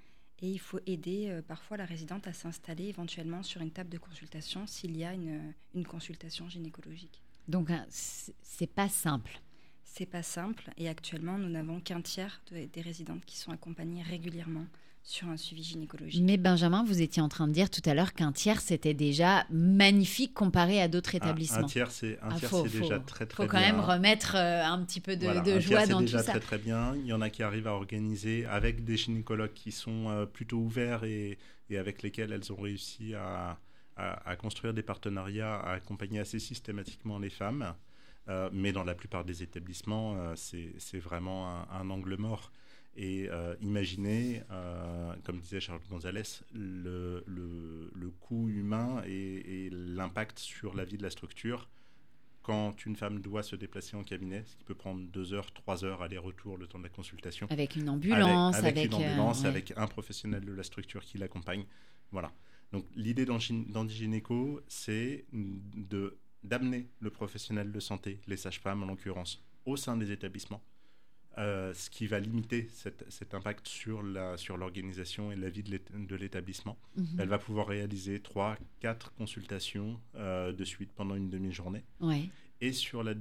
[0.44, 3.96] Et il faut aider euh, parfois la résidente à s'installer éventuellement sur une table de
[3.98, 7.22] consultation s'il y a une, une consultation gynécologique.
[7.48, 9.40] Donc hein, c'est c'est pas simple.
[9.84, 10.64] C'est pas simple.
[10.76, 14.66] Et actuellement, nous n'avons qu'un tiers de- des résidentes qui sont accompagnées régulièrement
[15.06, 16.22] sur un suivi gynécologique.
[16.24, 19.44] Mais Benjamin, vous étiez en train de dire tout à l'heure qu'un tiers c'était déjà
[19.50, 21.58] magnifique comparé à d'autres Un, établissements.
[21.58, 23.72] un tiers, c'est Ah, c'est déjà faut- très très faut quand bien.
[23.72, 26.10] même remettre euh, un petit peu de, Voilà, de un joie tiers, dans c'est tout
[26.12, 26.30] déjà ça.
[26.32, 26.94] très très bien.
[26.96, 30.56] Il y en a qui arrivent à organiser avec des gynécologues qui sont euh, plutôt
[30.56, 31.38] ouverts et,
[31.68, 33.58] et avec lesquels elles ont réussi à,
[33.96, 37.74] à- à construire des partenariats, à accompagner assez systématiquement les femmes.
[38.30, 42.52] Euh, mais dans la plupart des établissements, euh, c'est c'est vraiment un, un angle mort.
[42.96, 49.70] Et euh, imaginez, euh, comme disait Charles Gonzalez, le, le- le coût humain et, et
[49.70, 51.68] l'impact sur la vie de la structure
[52.42, 55.82] quand une femme doit se déplacer en cabinet, ce qui peut prendre deux heures, trois
[55.84, 57.46] heures aller-retour le temps de la consultation.
[57.50, 59.48] Avec une ambulance, avec, avec, une euh, ambulance, ouais.
[59.48, 61.64] avec un professionnel de la structure qui l'accompagne.
[62.12, 62.32] Voilà.
[62.70, 65.24] Donc l'idée d'Andigynéco, c'est
[66.42, 70.62] d'amener le professionnel de santé, les sages-femmes en l'occurrence, au sein des établissements,
[71.38, 75.62] euh, ce qui va limiter cette- cet impact sur la sur l'organisation et la vie
[75.62, 76.78] de l'ét- de l'établissement.
[76.96, 77.16] Mhm.
[77.18, 82.28] Elle va pouvoir réaliser trois, quatre consultations euh, de suite pendant une demi-journée Ouais.
[82.60, 83.14] et sur la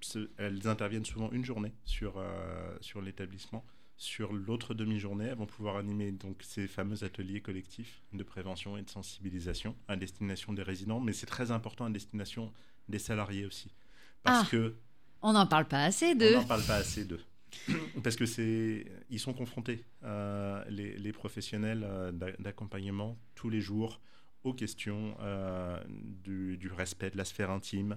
[0.00, 3.64] ce- elles interviennent souvent une journée sur, euh, sur l'établissement.
[3.98, 8.82] Sur l'autre demi-journée, elles vont pouvoir animer donc ces fameux ateliers collectifs de prévention et
[8.82, 12.52] de sensibilisation à destination des résidents, mais c'est très important à destination
[12.90, 13.70] des salariés aussi,
[14.22, 14.74] parce Ah, que
[15.22, 16.34] On n'en parle pas assez on de.
[16.34, 17.22] n'en parle pas assez d'eux.
[18.02, 24.00] Parce que c'est, ils sont confrontés, euh, les, professionnels euh, d'a- d'accompagnement, tous les jours
[24.44, 27.96] aux questions euh, du, respect de la sphère intime,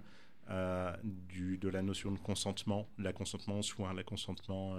[1.04, 4.76] du, de la notion de consentement, la consentement aux soins, la consentement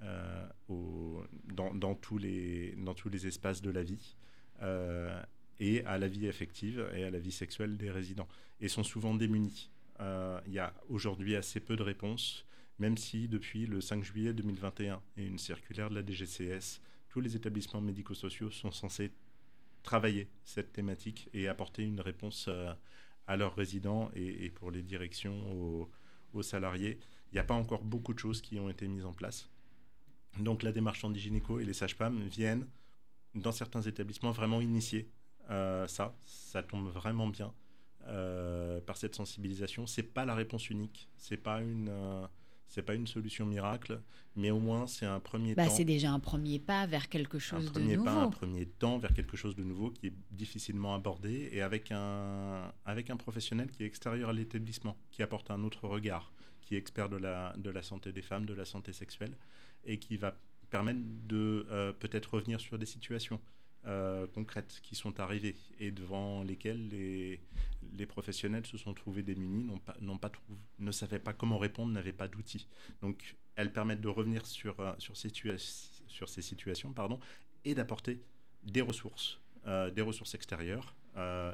[0.00, 4.16] dans, dans tous les, dans tous les espaces de la vie.
[5.58, 8.28] et à la vie affective et à la vie sexuelle des résidents.
[8.62, 9.70] Et sont souvent démunis.
[10.46, 12.46] Il y a aujourd'hui assez peu de réponses,
[12.80, 17.36] même si depuis le 5 juillet 2021 et une circulaire de la DGCS, tous les
[17.36, 19.12] établissements médico-sociaux sont censés
[19.82, 22.72] travailler cette thématique et apporter une réponse euh,
[23.26, 25.88] à leurs résidents et, pour les directions
[26.32, 26.98] aux, salariés.
[27.30, 29.50] Il n'y a pas encore beaucoup de choses qui ont été mises en place.
[30.38, 32.66] Donc la démarche anti-gynéco et les sages-femmes viennent,
[33.34, 35.10] dans certains établissements, vraiment initier
[35.50, 36.16] euh, ça.
[36.24, 37.52] Ça tombe vraiment bien
[38.06, 39.86] euh, par cette sensibilisation.
[39.86, 41.90] C'est pas la réponse unique, c'est pas une,
[42.70, 44.00] c'est pas une solution miracle,
[44.36, 47.36] mais au moins c'est un premier Bah, temps c'est déjà un premier pas vers quelque
[47.36, 48.04] un chose de premier nouveau.
[48.04, 51.90] pas, un premier temps vers quelque chose de nouveau qui est difficilement abordé et avec
[51.90, 56.76] un, avec un professionnel qui est extérieur à l'établissement, qui apporte un autre regard, qui
[56.76, 59.36] est expert de la, de la santé des femmes, de la santé sexuelle
[59.84, 60.36] et qui va
[60.70, 63.40] permettre de euh, peut-être revenir sur des situations
[63.86, 67.40] euh, concrètes qui sont arrivées et devant lesquelles les,
[67.96, 70.32] les professionnels se sont trouvés démunis, pas, pas
[70.78, 72.68] ne savaient pas comment répondre, n'avaient pas d'outils.
[73.00, 77.18] Donc elles permettent de revenir sur, euh, sur, sur ces situations pardon,
[77.64, 78.20] et d'apporter
[78.64, 80.94] des ressources, euh, des ressources extérieures,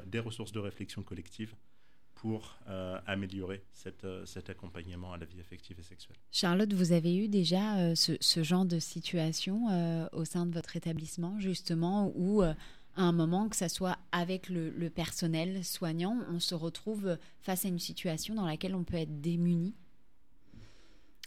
[0.05, 1.55] des ressources de réflexion collective
[2.21, 6.17] pour euh, améliorer cette, euh, cet accompagnement à la vie affective et sexuelle.
[6.31, 10.53] Charlotte, vous avez eu déjà euh, ce, ce genre de situation euh, au sein de
[10.53, 12.53] votre établissement, justement, où euh,
[12.95, 17.65] à un moment, que ça soit avec le, le personnel soignant, on se retrouve face
[17.65, 19.75] à une situation dans laquelle on peut être démuni?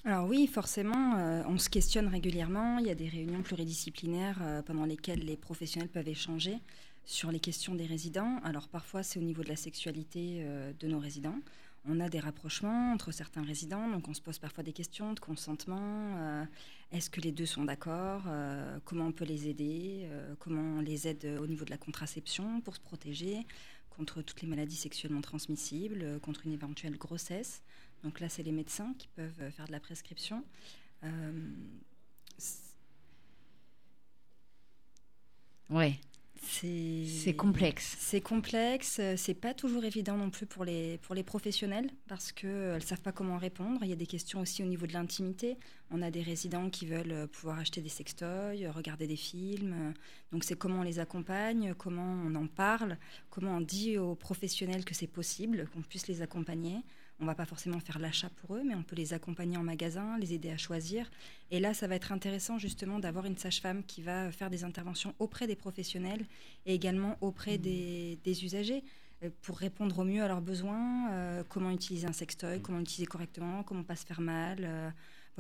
[0.05, 2.79] Alors oui, forcément, euh, on se questionne régulièrement.
[2.79, 6.57] Il y a des réunions pluridisciplinaires euh, pendant lesquelles les professionnels peuvent échanger
[7.05, 8.39] sur les questions des résidents.
[8.45, 11.39] Alors parfois, c'est au niveau de la sexualité euh, de nos résidents.
[11.87, 15.21] on a des rapprochements entre certains résidents, donc on se pose parfois des questions de
[15.21, 16.17] consentement.
[16.19, 16.45] euh,
[16.93, 21.09] Est-ce que les deux sont d'accord euh, Comment on peut les aider Comment on les
[21.09, 23.47] aide au niveau de la contraception pour se protéger
[23.91, 27.63] contre toutes les maladies sexuellement transmissibles, contre une éventuelle grossesse.
[28.03, 30.43] Donc là, c'est les médecins qui peuvent faire de la prescription.
[35.71, 36.01] Ouais,
[36.43, 37.97] c'est complexe.
[38.01, 42.33] C'est complexe, euh, c'est pas toujours évident non plus pour les, pour les professionnels parce
[42.33, 43.81] qu'elles ne savent pas comment répondre.
[43.83, 45.59] Il y a des questions aussi au niveau de l'intimité.
[45.91, 49.75] On a des résidents qui veulent euh, pouvoir acheter des sextoys, euh, regarder des films.
[49.91, 49.93] euh,
[50.33, 52.97] Donc c'est comment on les accompagne, comment on en parle,
[53.29, 56.77] comment on dit aux professionnels que c'est possible, qu'on puisse les accompagner.
[57.21, 60.17] On va pas forcément faire l'achat pour eux, mais on peut les accompagner en magasin,
[60.19, 61.11] les aider à choisir.
[61.51, 65.15] Et là, ça va être intéressant justement d'avoir une sage-femme qui va faire des interventions
[65.19, 66.25] auprès des professionnels
[66.65, 68.83] et également auprès des, des usagers
[69.23, 73.07] euh, pour répondre au mieux à leurs besoins, euh, comment utiliser un sextoy, comment l'utiliser
[73.07, 74.59] correctement, comment pas se faire mal.
[74.63, 74.91] euh,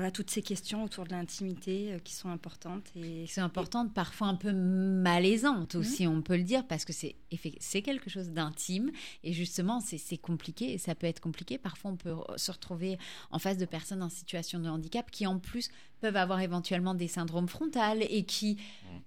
[0.01, 2.90] voilà, toutes ces questions autour de l'intimité euh, qui sont importantes.
[2.96, 6.94] Et, qui sont importantes, parfois un peu malaisantes aussi, on peut le dire, parce que
[6.94, 7.16] c'est
[7.61, 8.90] c'est quelque chose d'intime
[9.22, 11.59] et justement c'est c'est compliqué et ça peut être compliqué.
[11.59, 12.96] Parfois on peut se retrouver
[13.30, 15.70] en face de personnes en situation de handicap qui en plus
[16.01, 18.57] peuvent avoir éventuellement des syndromes frontales et qui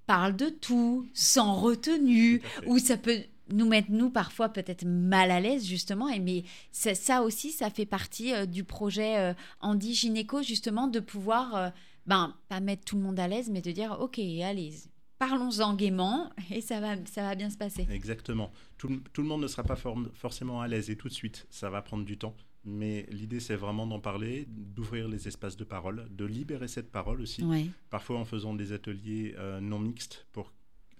[0.05, 3.23] parlent de tout sans retenue ou ça peut
[3.53, 7.69] nous mettre nous parfois peut-être mal à l'aise justement et mais ça, ça aussi ça
[7.69, 11.69] fait partie euh, du projet euh, Andy Gynéco justement de pouvoir euh,
[12.05, 14.73] ben pas mettre tout le monde à l'aise mais de dire ok allez
[15.19, 18.51] parlons-en gaiement et ça va ça va bien se passer Exactement.
[18.77, 21.13] Tout, le- tout le monde ne sera pas form- forcément à l'aise et tout de
[21.13, 21.47] suite.
[21.49, 22.35] Ça va prendre du temps.
[22.65, 27.21] Mais l'idée, c'est vraiment d'en parler, d'ouvrir les espaces de parole, de libérer cette parole
[27.21, 27.43] aussi.
[27.43, 30.51] ouais Parfois en faisant des ateliers euh, non mixtes pour,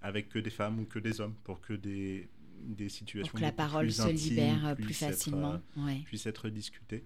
[0.02, 2.28] avec que des femmes ou que des hommes, pour que des,
[2.64, 5.84] des situations pour que la parole plus se intimes libère euh, plus être, facilement euh,
[5.86, 7.04] ouais puissent être discutées.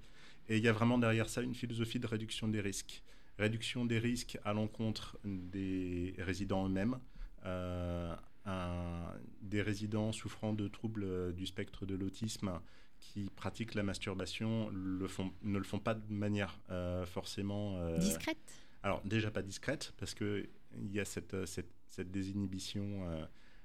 [0.48, 3.02] Et il y a vraiment derrière ça une philosophie de réduction des risques.
[3.38, 6.98] Réduction des risques à l'encontre des résidents eux-mêmes,
[7.44, 8.14] euh,
[8.46, 12.60] un- des résidents souffrant de troubles du spectre de l'autisme
[12.98, 17.76] qui pratiquent la masturbation le font, ne le font pas de manière euh, forcément...
[17.78, 18.38] euh, discrète?
[18.82, 20.48] alors déjà pas discrète parce que
[20.80, 23.06] il y a cette, cette, cette désinhibition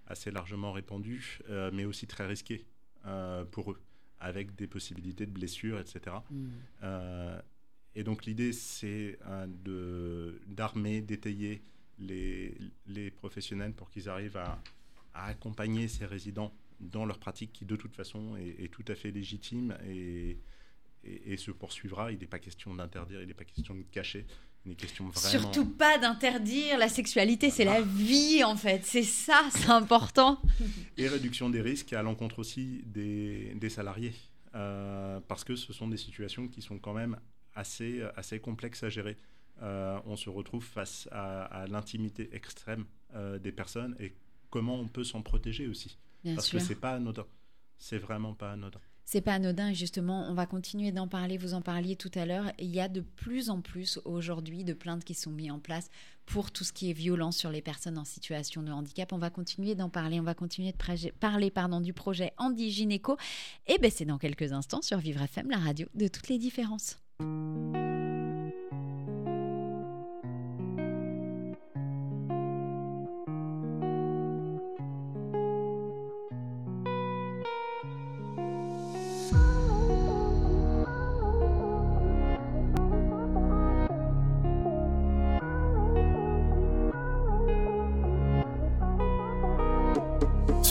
[0.07, 2.65] assez largement répandue, euh, mais aussi très risquée
[3.05, 3.81] euh, pour eux,
[4.19, 6.15] avec des possibilités de blessures, etc.
[6.29, 6.47] Mm.
[6.83, 7.41] Euh,
[7.95, 11.61] et donc l'idée c'est euh, de d'armer, d'étayer
[11.99, 14.59] les, les professionnels pour qu'ils arrivent à,
[15.13, 18.95] à accompagner ces résidents dans leur pratique qui de toute façon est, est tout à
[18.95, 20.39] fait légitime et,
[21.03, 22.11] et, et se poursuivra.
[22.11, 24.25] Il n'est pas question d'interdire, il n'est pas question de cacher,
[24.71, 25.29] question vraiment...
[25.29, 28.81] Surtout pas d'interdire la sexualité, c'est la vie en fait.
[28.85, 30.41] C'est ça, c'est important.
[30.97, 34.13] Et réduction des risques à l'encontre aussi des, des salariés.
[34.55, 37.17] Euh, parce que ce sont des situations qui sont quand même
[37.55, 39.17] assez, assez complexes à gérer.
[39.61, 42.85] Euh, on se retrouve face à, à l'intimité extrême
[43.15, 44.13] euh, des personnes et
[44.49, 45.97] comment on peut s'en protéger aussi.
[46.23, 46.59] Bien parce sûr.
[46.59, 47.25] que c'est pas anodin.
[47.77, 48.79] C'est vraiment pas anodin.
[49.05, 51.37] C'est pas anodin et justement, on va continuer d'en parler.
[51.37, 52.51] Vous en parliez tout à l'heure.
[52.57, 55.89] Il y a de plus en plus aujourd'hui de plaintes qui sont mises en place
[56.25, 59.11] pour tout ce qui est violence sur les personnes en situation de handicap.
[59.11, 60.19] On va continuer d'en parler.
[60.19, 63.17] On va continuer de parler pardon, du projet Andy Gynéco.
[63.67, 66.97] Et ben c'est dans quelques instants sur Vivre FM, la radio de toutes les différences.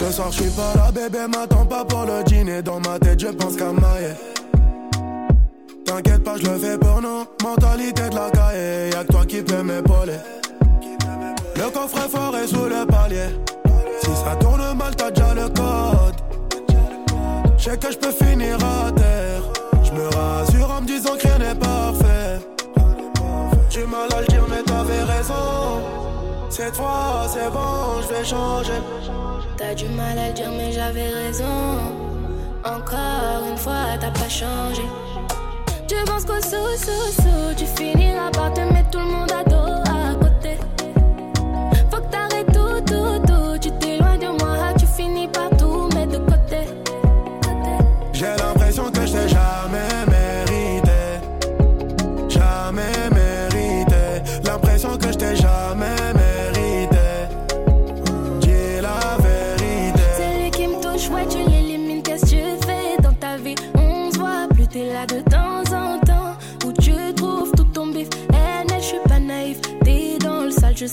[0.05, 2.61] Ce soir je suis pas là, bébé m'attends pas pour le dîner.
[2.61, 4.14] Dans ma tête je pense qu'à mailler
[5.84, 7.24] T'inquiète pas je le fais pour nous.
[7.40, 10.18] Mentalité de la caille Y'a que toi qui peux m'épauler.
[11.55, 13.28] Le coffre fort est sous le palier.
[14.00, 16.16] Si ça tourne mal t'as déjà le code.
[17.57, 19.42] Je sais que je peux finir à terre.
[19.84, 22.40] Je me rassure en me disant que rien n'est parfait.
[23.70, 24.09] J'ai mal
[26.53, 28.80] Cette fois c'est bon je vais changer
[29.57, 31.44] T'as du mal à dire, mais j'avais raison.
[32.64, 34.82] Encore une fois, t'as pas changé.
[35.88, 39.44] Je pense qu'au sous, sous, sous, tu finiras par te mettre tout le monde à
[39.44, 39.72] dos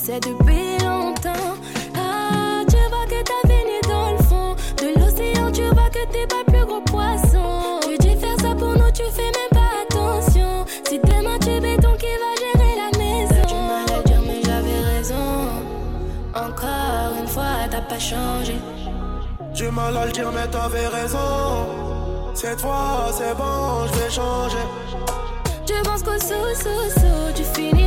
[0.10, 1.54] sais depuis longtemps.
[1.96, 6.26] Ah, tu vois que t'as fini dans le fond de l'océan, tu vois que t'es
[6.28, 7.80] pas le plus gros poisson.
[7.84, 10.66] Tu dis faire ça pour nous, tu fais même pas attention.
[10.88, 13.48] Si demain tu béton qui va gérer la maison?
[13.48, 15.30] Du mal à dire, mais j'avais raison.
[16.34, 18.56] Encore une fois, t'as pas changé.
[19.54, 21.20] J'ai mal à le dire, mais t'avais raison.
[22.34, 24.66] Cette fois, c'est bon, je vais changer.
[25.68, 27.79] Je pense qu'au sous, sous, sous, tu finiras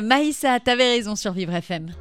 [0.00, 1.92] Maïssa, t'avais raison sur Vivre FM.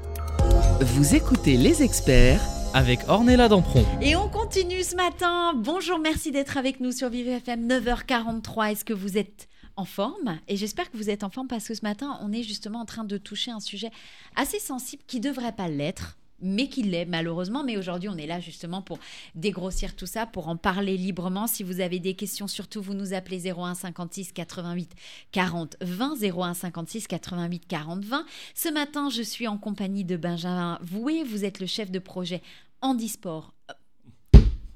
[0.82, 2.42] Vous écoutez les experts
[2.74, 3.84] avec Ornella Dampron.
[4.02, 5.54] Et on continue ce matin.
[5.56, 8.72] Bonjour, merci d'être avec nous sur Vivre FM 9h43.
[8.72, 10.40] Est-ce que vous êtes en forme?
[10.48, 12.86] Et j'espère que vous êtes en forme parce que ce matin, on est justement en
[12.86, 13.90] train de toucher un sujet
[14.36, 16.17] assez sensible qui devrait pas l'être.
[16.40, 17.64] Mais qui l'est malheureusement.
[17.64, 19.00] Mais aujourd'hui, on est là justement pour
[19.36, 21.48] dégrossir tout ça, pour en parler librement.
[21.48, 24.92] Si vous avez des questions, surtout vous nous appelez 01 56 88
[25.32, 28.26] 40 20 01 56 88 40 20.
[28.54, 31.24] Ce matin, je suis en compagnie de Benjamin Voué.
[31.24, 32.42] Vous êtes le chef de projet
[32.82, 33.54] Handisport.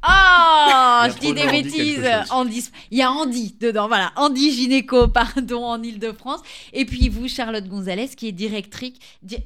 [0.04, 2.08] Ah, a je dis des bêtises.
[2.32, 4.12] Andy, il y a Andy dedans, voilà.
[4.16, 6.40] Andy Gynéco, pardon, en Ile-de-France.
[6.74, 8.94] Et puis vous, Charlotte Gonzalez, qui est directrice.
[9.22, 9.38] di-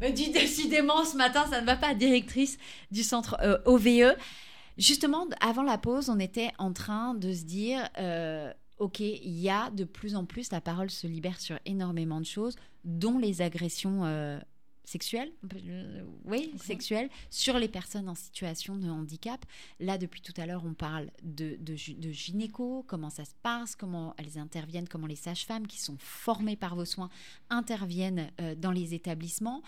[0.00, 2.58] Me dit décidément ce matin, ça ne va pas, directrice
[2.90, 4.16] du centre euh, OVE.
[4.78, 7.88] Justement, avant la pause, on était en train de se dire.
[7.98, 12.18] euh, Ok, il y a de plus en plus, la parole se libère sur énormément
[12.18, 14.38] de choses, dont les agressions euh,
[14.84, 15.30] sexuelles,
[16.24, 19.44] oui, sexuelles, sur les personnes en situation de handicap.
[19.80, 23.34] Là, depuis tout à l'heure, on parle de, de, gy- de gynéco, comment ça se
[23.42, 27.10] passe, comment elles interviennent, comment les sages-femmes qui sont formées par vos soins
[27.50, 29.62] interviennent euh, dans les établissements.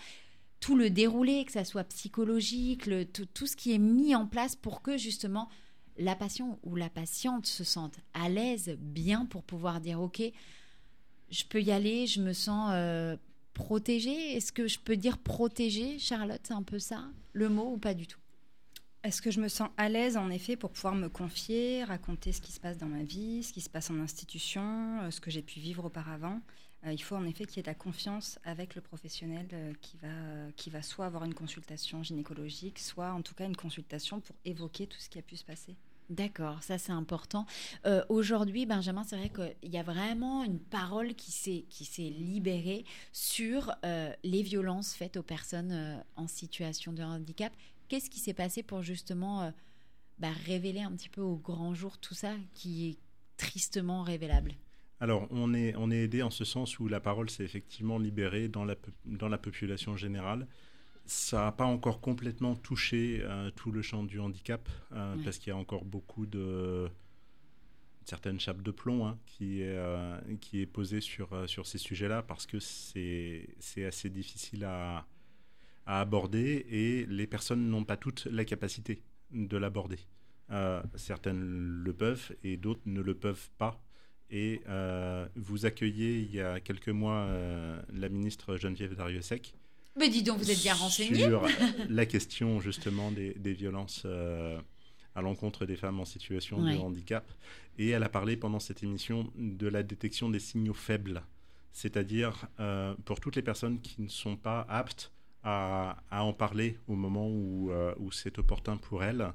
[0.63, 4.55] Tout le déroulé, que ça soit psychologique, tout, tout ce qui est mis en place
[4.55, 5.49] pour que justement
[5.97, 10.21] la patient ou la patiente se sente à l'aise, bien pour pouvoir dire ok,
[11.29, 13.17] je peux y aller, je me sens euh,
[13.53, 14.37] protégée.
[14.37, 16.39] Est-ce que je peux dire protégée, Charlotte?
[16.43, 18.21] C'est un peu ça, le mot ou pas du tout?
[19.03, 22.39] Est-ce que je me sens à l'aise en effet pour pouvoir me confier, raconter ce
[22.39, 25.29] qui se passe dans ma vie, ce qui se passe en institution, euh, ce que
[25.29, 26.39] j'ai pu vivre auparavant?
[26.91, 29.97] Il faut en effet qu'il y ait de la confiance avec le professionnel euh, qui,
[29.97, 30.09] va,
[30.57, 34.87] qui va soit avoir une consultation gynécologique, soit en tout cas une consultation pour évoquer
[34.87, 35.75] tout ce qui a pu se passer.
[36.09, 37.45] D'accord, ça c'est important.
[37.85, 41.63] Euh, Aujourd'hui, Benjamin, c'est vrai qu'il y a vraiment une parole qui s'est
[41.97, 47.53] libérée sur euh, les violences faites aux personnes euh, en situation de handicap.
[47.87, 49.51] Qu'est-ce qui s'est passé pour justement euh,
[50.19, 52.97] bah, révéler un petit peu au grand jour tout ça qui est
[53.37, 54.53] tristement révélable?
[55.03, 58.47] Alors, on est, on est aidé en ce sens où la parole s'est effectivement libérée
[58.47, 60.47] dans la, dans la population générale.
[61.05, 65.23] Ça n'a pas encore complètement touché euh, tout le champ du handicap, euh, Ouais.
[65.25, 66.87] parce qu'il y a encore beaucoup de
[68.01, 71.77] une certaine chape de plomb hein, qui, est, euh, qui est posée sur, sur ces
[71.77, 75.05] sujets-là, parce que c'est c'est assez difficile à,
[75.85, 79.99] à aborder et les personnes n'ont pas toutes la capacité de l'aborder.
[80.51, 81.41] Euh, certaines
[81.83, 83.81] le peuvent et d'autres ne le peuvent pas.
[84.29, 89.53] Et euh, vous accueillez il y a quelques mois euh, la ministre Geneviève Darrieussecq
[89.97, 91.15] Mais dis donc, vous êtes bien renseigné.
[91.27, 91.45] sur
[91.89, 94.59] la question justement des, des violences euh,
[95.15, 96.73] à l'encontre des femmes en situation Ouais.
[96.75, 97.29] de handicap.
[97.77, 101.21] Et elle a parlé pendant cette émission de la détection des signaux faibles,
[101.71, 102.47] c'est-à-dire
[103.05, 105.11] pour toutes les personnes qui ne sont pas aptes
[105.43, 109.27] à, à en parler au moment où, où c'est opportun pour elles,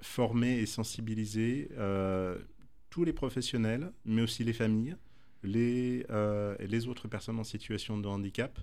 [0.00, 2.36] former et sensibiliser euh,
[2.92, 4.96] tous les professionnels, mais aussi les familles,
[5.42, 8.60] les, euh, et les autres personnes en situation de handicap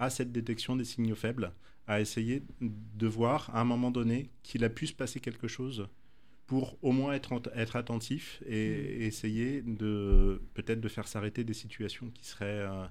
[0.00, 1.52] à cette détection des signaux faibles,
[1.86, 5.86] à essayer de voir à un moment donné qu'il a pu se passer quelque chose
[6.48, 12.10] pour au moins être, être attentif et essayer de peut-être de faire s'arrêter des situations
[12.10, 12.86] qui seraient, euh,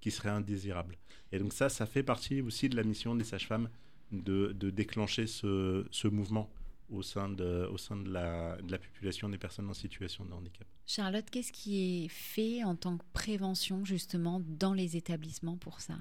[0.00, 0.98] qui seraient indésirables.
[1.32, 3.70] Et donc ça, ça fait partie aussi de la mission des sages-femmes
[4.12, 6.50] de, de déclencher ce, ce mouvement
[6.90, 10.32] au sein, de, au sein de, la, de la population des personnes en situation de
[10.32, 10.66] handicap.
[10.86, 15.98] Charlotte, qu'est-ce qui est fait en tant que prévention justement dans les établissements pour ça?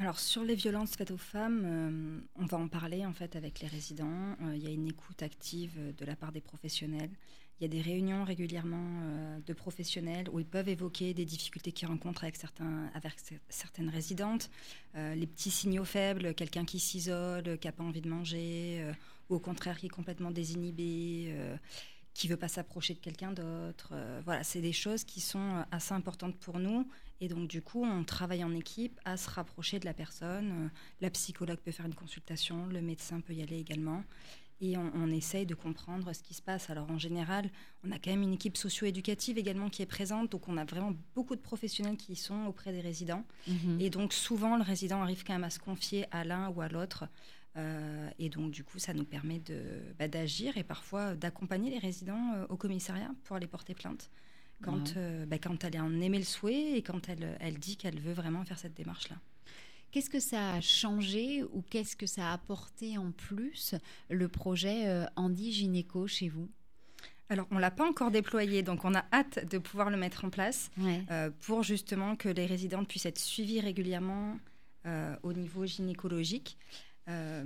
[0.00, 3.58] Alors sur les violences faites aux femmes, euh, on va en parler en fait avec
[3.60, 4.36] les résidents.
[4.42, 7.10] Euh, il y a une écoute active euh, de la part des professionnels.
[7.60, 11.72] Il y a des réunions régulièrement euh, de professionnels où ils peuvent évoquer des difficultés
[11.72, 12.36] qu'ils rencontrent avec,
[13.48, 14.50] certaines résidentes,
[14.94, 18.92] Euh, les petits signaux faibles, quelqu'un qui s'isole, qui n'a pas envie de manger, euh,
[19.28, 21.34] ou au contraire qui est complètement désinhibé,
[22.14, 23.92] qui veut pas s'approcher de quelqu'un d'autre.
[24.24, 26.88] Voilà, c'est des choses qui sont assez importantes pour nous.
[27.20, 30.70] Et donc, du coup, on travaille en équipe à se rapprocher de la personne.
[31.00, 34.02] La psychologue peut faire une consultation, le médecin peut y aller également.
[34.60, 36.68] Et on, on essaye de comprendre ce qui se passe.
[36.70, 37.48] Alors, en général,
[37.84, 40.32] on a quand même une équipe socio-éducative également qui est présente.
[40.32, 43.24] Donc, on a vraiment beaucoup de professionnels qui sont auprès des résidents.
[43.46, 43.80] Mhm.
[43.80, 46.68] Et donc, souvent, le résident arrive quand même à se confier à l'un ou à
[46.68, 47.04] l'autre.
[47.56, 49.62] Euh, et donc, du coup, ça nous permet de,
[49.98, 54.10] bah, d'agir et parfois d'accompagner les résidents euh, au commissariat pour aller porter plainte.
[54.60, 54.94] Quand, Ouais.
[54.96, 58.12] euh, bah, quand elle en émet le souhait et quand elle, elle dit qu'elle veut
[58.12, 59.16] vraiment faire cette démarche-là.
[59.90, 63.74] Qu'est-ce que ça a changé ou qu'est-ce que ça a apporté en plus
[64.10, 66.48] le projet euh, Andy Gynéco chez vous?
[67.30, 70.24] Alors, on ne l'a pas encore déployé, donc on a hâte de pouvoir le mettre
[70.24, 71.02] en place Ouais.
[71.10, 74.38] euh, pour justement que les résidentes puissent être suivies régulièrement
[74.86, 76.56] euh, au niveau gynécologique.
[77.08, 77.42] Euh,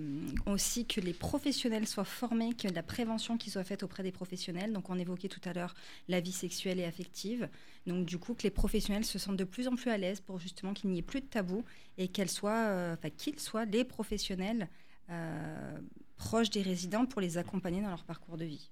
[0.46, 4.72] aussi que les professionnels soient formés, que la prévention qui soit faite auprès des professionnels.
[4.72, 5.74] Donc on évoquait tout à l'heure
[6.08, 7.48] la vie sexuelle et affective.
[7.86, 10.40] Donc du coup que les professionnels se sentent de plus en plus à l'aise pour
[10.40, 11.64] justement qu'il n'y ait plus de tabou
[11.96, 14.68] et qu'elles soient, euh, enfin qu'ils soient les professionnels
[15.10, 15.78] euh,
[16.16, 18.68] proches des résidents pour les accompagner dans leur parcours de vie.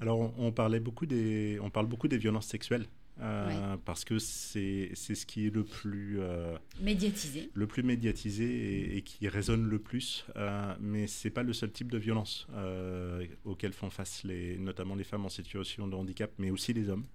[0.00, 2.86] Alors, on, on parlait beaucoup des, on parle beaucoup des violences sexuelles
[3.20, 7.50] euh, parce que c'est ce qui est le plus, euh, Médiatisé.
[7.54, 10.24] le plus médiatisé et, et qui résonne le plus.
[10.36, 14.94] euh, mais c'est pas le seul type de violence euh, auquel font face les, notamment
[14.94, 17.06] les femmes en situation de handicap, mais aussi les hommes.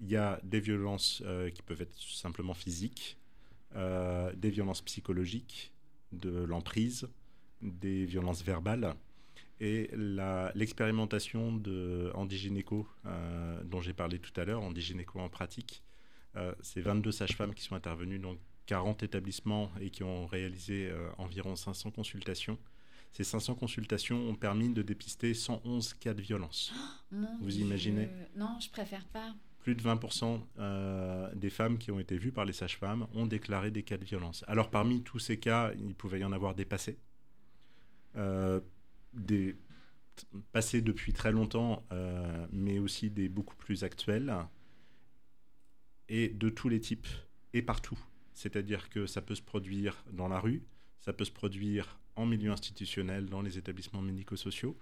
[0.00, 1.22] Il y a des violences
[1.54, 3.16] qui peuvent être simplement physiques,
[3.74, 5.72] des violences psychologiques,
[6.12, 7.08] de l'emprise,
[7.62, 8.94] des violences verbales.
[9.60, 9.90] Et
[10.54, 15.82] l'expérimentation de Andy Gynéco, euh, dont j'ai parlé tout à l'heure, Andy Gynéco en pratique,
[16.36, 18.36] euh, c'est 22 sages-femmes qui sont intervenues dans
[18.66, 22.58] 40 établissements et qui ont réalisé euh, environ 500 consultations.
[23.12, 26.72] Ces 500 consultations ont permis de dépister 111 cas de violence.
[27.10, 27.64] Mon Vous Dieu.
[27.64, 29.34] imaginez Non, je préfère pas.
[29.60, 33.70] Plus de 20% euh, des femmes qui ont été vues par les sages-femmes ont déclaré
[33.70, 34.44] des cas de violence.
[34.46, 36.98] Alors parmi tous ces cas, il pouvait y en avoir des passés.
[38.16, 38.60] Euh,
[39.12, 39.56] des
[40.52, 44.34] passés depuis très longtemps, euh, mais aussi des beaucoup plus actuels,
[46.08, 47.06] et de tous les types,
[47.52, 47.98] et partout.
[48.34, 50.62] C'est-à-dire que ça peut se produire dans la rue,
[51.00, 54.76] ça peut se produire en milieu institutionnel, dans les établissements médico-sociaux,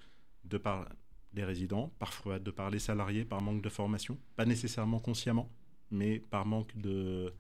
[0.44, 0.88] de par
[1.34, 5.50] les résidents, parfois de par les salariés, par manque de formation, pas nécessairement consciemment,
[5.90, 7.32] mais par manque de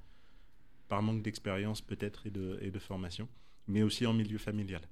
[0.88, 3.28] par manque d'expérience peut-être et de, et de formation,
[3.66, 4.82] mais aussi en milieu familial.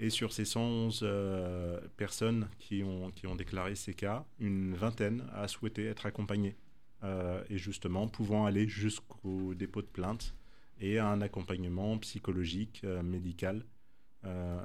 [0.00, 5.86] Et sur ces 111 euh, personnes qui ont, déclaré ces cas, une vingtaine a souhaité
[5.86, 6.56] être accompagnée,
[7.02, 10.34] euh, et justement pouvant aller jusqu'au dépôt de plainte
[10.80, 13.64] et à un accompagnement psychologique, euh, médical,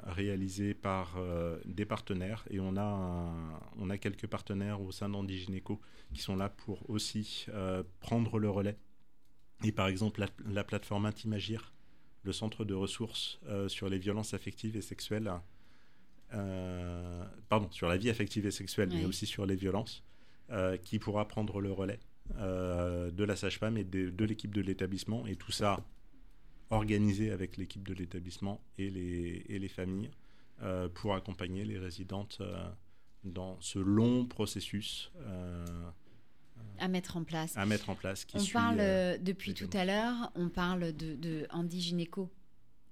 [0.06, 1.16] réalisé par
[1.64, 2.44] des partenaires.
[2.50, 5.80] Et on a, quelques partenaires au sein d'Andigynéco
[6.12, 7.46] qui sont là pour aussi
[8.00, 8.76] prendre le relais.
[9.62, 11.73] Et par exemple, la plateforme Intimagir,
[12.24, 15.30] le centre de ressources euh, sur les violences affectives et sexuelles,
[16.32, 20.02] euh, pardon, sur la vie affective et sexuelle, mais aussi sur les violences,
[20.50, 22.00] euh, qui pourra prendre le relais
[22.38, 25.26] de la sage-femme et de, de l'équipe de l'établissement.
[25.26, 25.84] Et tout ça
[26.70, 30.10] organisé avec l'équipe de l'établissement et les, et les familles
[30.94, 32.40] pour accompagner les résidentes
[33.24, 35.12] dans ce long processus
[36.78, 37.56] À mettre en place.
[37.56, 38.24] à mettre en place.
[38.24, 41.80] Qui on suit, parle, euh, euh, depuis tout à l'heure, on parle de, de Andy
[41.80, 42.30] Gynéco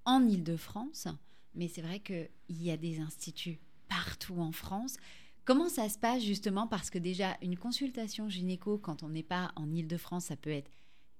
[0.04, 1.08] en Ile-de-France,
[1.54, 3.58] mais c'est vrai qu'il y a des instituts
[3.88, 4.96] partout en France.
[5.44, 9.50] Comment ça se passe justement Parce que déjà, une consultation gynéco, quand on n'est pas
[9.56, 10.70] en Ile-de-France, ça peut être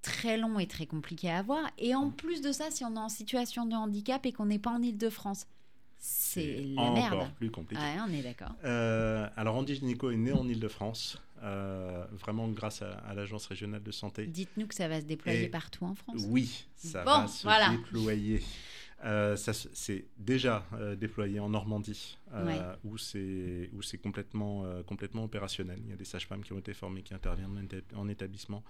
[0.00, 1.70] très long et très compliqué à avoir.
[1.78, 4.58] Et en plus de ça, si on est en situation de handicap et qu'on n'est
[4.58, 5.46] pas en Ile-de-France,
[6.04, 7.32] c'est la encore merde.
[7.36, 7.80] plus compliqué.
[8.04, 8.50] On est d'accord.
[8.64, 13.82] Euh, alors Andy Gynéco est né en Ile-de-France, euh, vraiment grâce à, à l'Agence régionale
[13.84, 14.26] de santé.
[14.26, 16.22] Dites-nous que ça va se déployer Et- partout en France.
[16.26, 17.70] Oui, ça Bon, va se voilà.
[17.70, 18.42] déployer.
[19.04, 22.58] Euh, c'est déjà euh, déployé en Normandie, Ouais.
[22.84, 25.78] où c'est où c'est complètement complètement opérationnel.
[25.84, 28.62] Il y a des sages-femmes qui ont été formées, qui interviennent en établissement.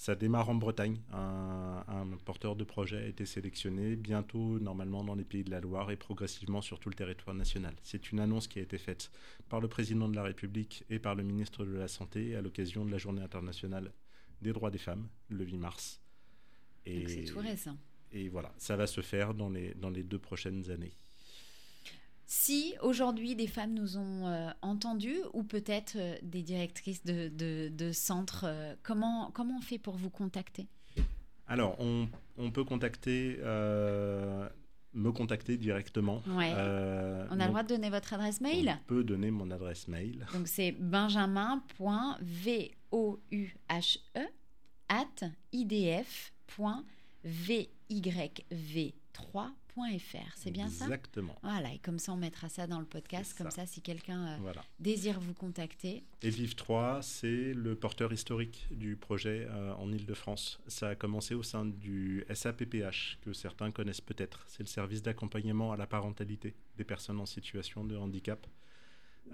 [0.00, 0.96] Ça démarre en Bretagne.
[1.12, 5.60] Un, un porteur de projet a été sélectionné bientôt, normalement dans les Pays de la
[5.60, 7.74] Loire et progressivement sur tout le territoire national.
[7.82, 9.10] C'est une annonce qui a été faite
[9.50, 12.86] par le président de la République et par le ministre de la Santé à l'occasion
[12.86, 13.92] de la Journée internationale
[14.40, 16.00] des droits des femmes, le 8 mars.
[16.86, 17.76] Et Donc c'est tout récent.
[18.10, 20.94] et voilà, ça va se faire dans les, dans les deux prochaines années.
[22.32, 27.70] Si aujourd'hui des femmes nous ont euh, entendus ou peut-être euh, des directrices de, de,
[27.70, 30.68] de centres, euh, comment, comment on fait pour vous contacter?
[31.48, 32.08] Alors, on,
[32.38, 34.48] on peut contacter, euh,
[34.94, 36.22] me contacter directement.
[36.28, 36.52] Ouais.
[36.54, 38.78] On a le droit de donner votre adresse mail?
[38.80, 40.24] On peut donner mon adresse mail.
[40.32, 43.58] Donc c'est benjamin.vouhe
[44.88, 45.30] at
[49.86, 50.32] idf.vyv3.fr.
[50.36, 50.84] C'est bien ça?
[50.84, 51.36] Exactement.
[51.42, 53.64] Voilà, et comme ça on mettra ça dans le podcast, comme ça.
[53.64, 54.62] ça si quelqu'un euh, Voilà.
[54.78, 56.04] désire vous contacter.
[56.22, 60.60] Et Vive 3, c'est le porteur historique du projet euh, en Ile-de-France.
[60.66, 64.44] Ça a commencé au sein du SAPPH, que certains connaissent peut-être.
[64.46, 68.46] C'est le service d'accompagnement à la parentalité des personnes en situation de handicap,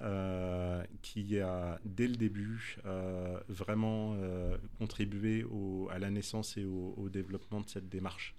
[0.03, 6.65] euh, qui a, dès le début, euh, vraiment euh, contribué au- à la naissance et
[6.65, 8.35] au, au développement de cette démarche.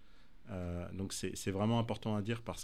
[0.50, 2.64] Euh, donc c'est vraiment important à dire parce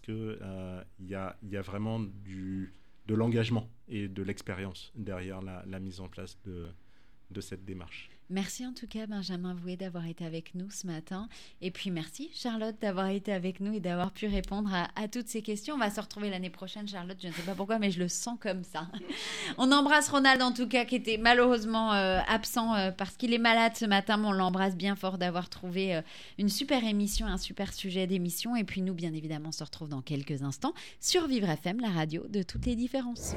[1.01, 2.73] y, a, il y a vraiment du,
[3.07, 8.09] de l'engagement et de l'expérience derrière la, mise en place de cette démarche.
[8.33, 11.29] Merci en tout cas Benjamin Vouet d'avoir été avec nous ce matin.
[11.61, 15.27] Et puis merci Charlotte d'avoir été avec nous et d'avoir pu répondre à, à toutes
[15.27, 15.75] ces questions.
[15.75, 18.07] On va se retrouver l'année prochaine Charlotte, je ne sais pas pourquoi mais je le
[18.07, 18.87] sens comme ça.
[19.59, 23.37] On embrasse Ronald en tout cas qui était malheureusement euh, absent euh, parce qu'il est
[23.37, 24.17] malade ce matin.
[24.17, 26.01] Mais on l'embrasse bien fort d'avoir trouvé euh,
[26.39, 28.55] une super émission, un super sujet d'émission.
[28.55, 31.89] Et puis nous bien évidemment on se retrouve dans quelques instants sur Vivre FM, la
[31.89, 33.35] radio de toutes les différences.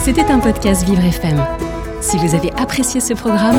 [0.00, 1.42] C'était un podcast Vivre FM.
[2.02, 3.58] Si vous avez apprécié ce programme,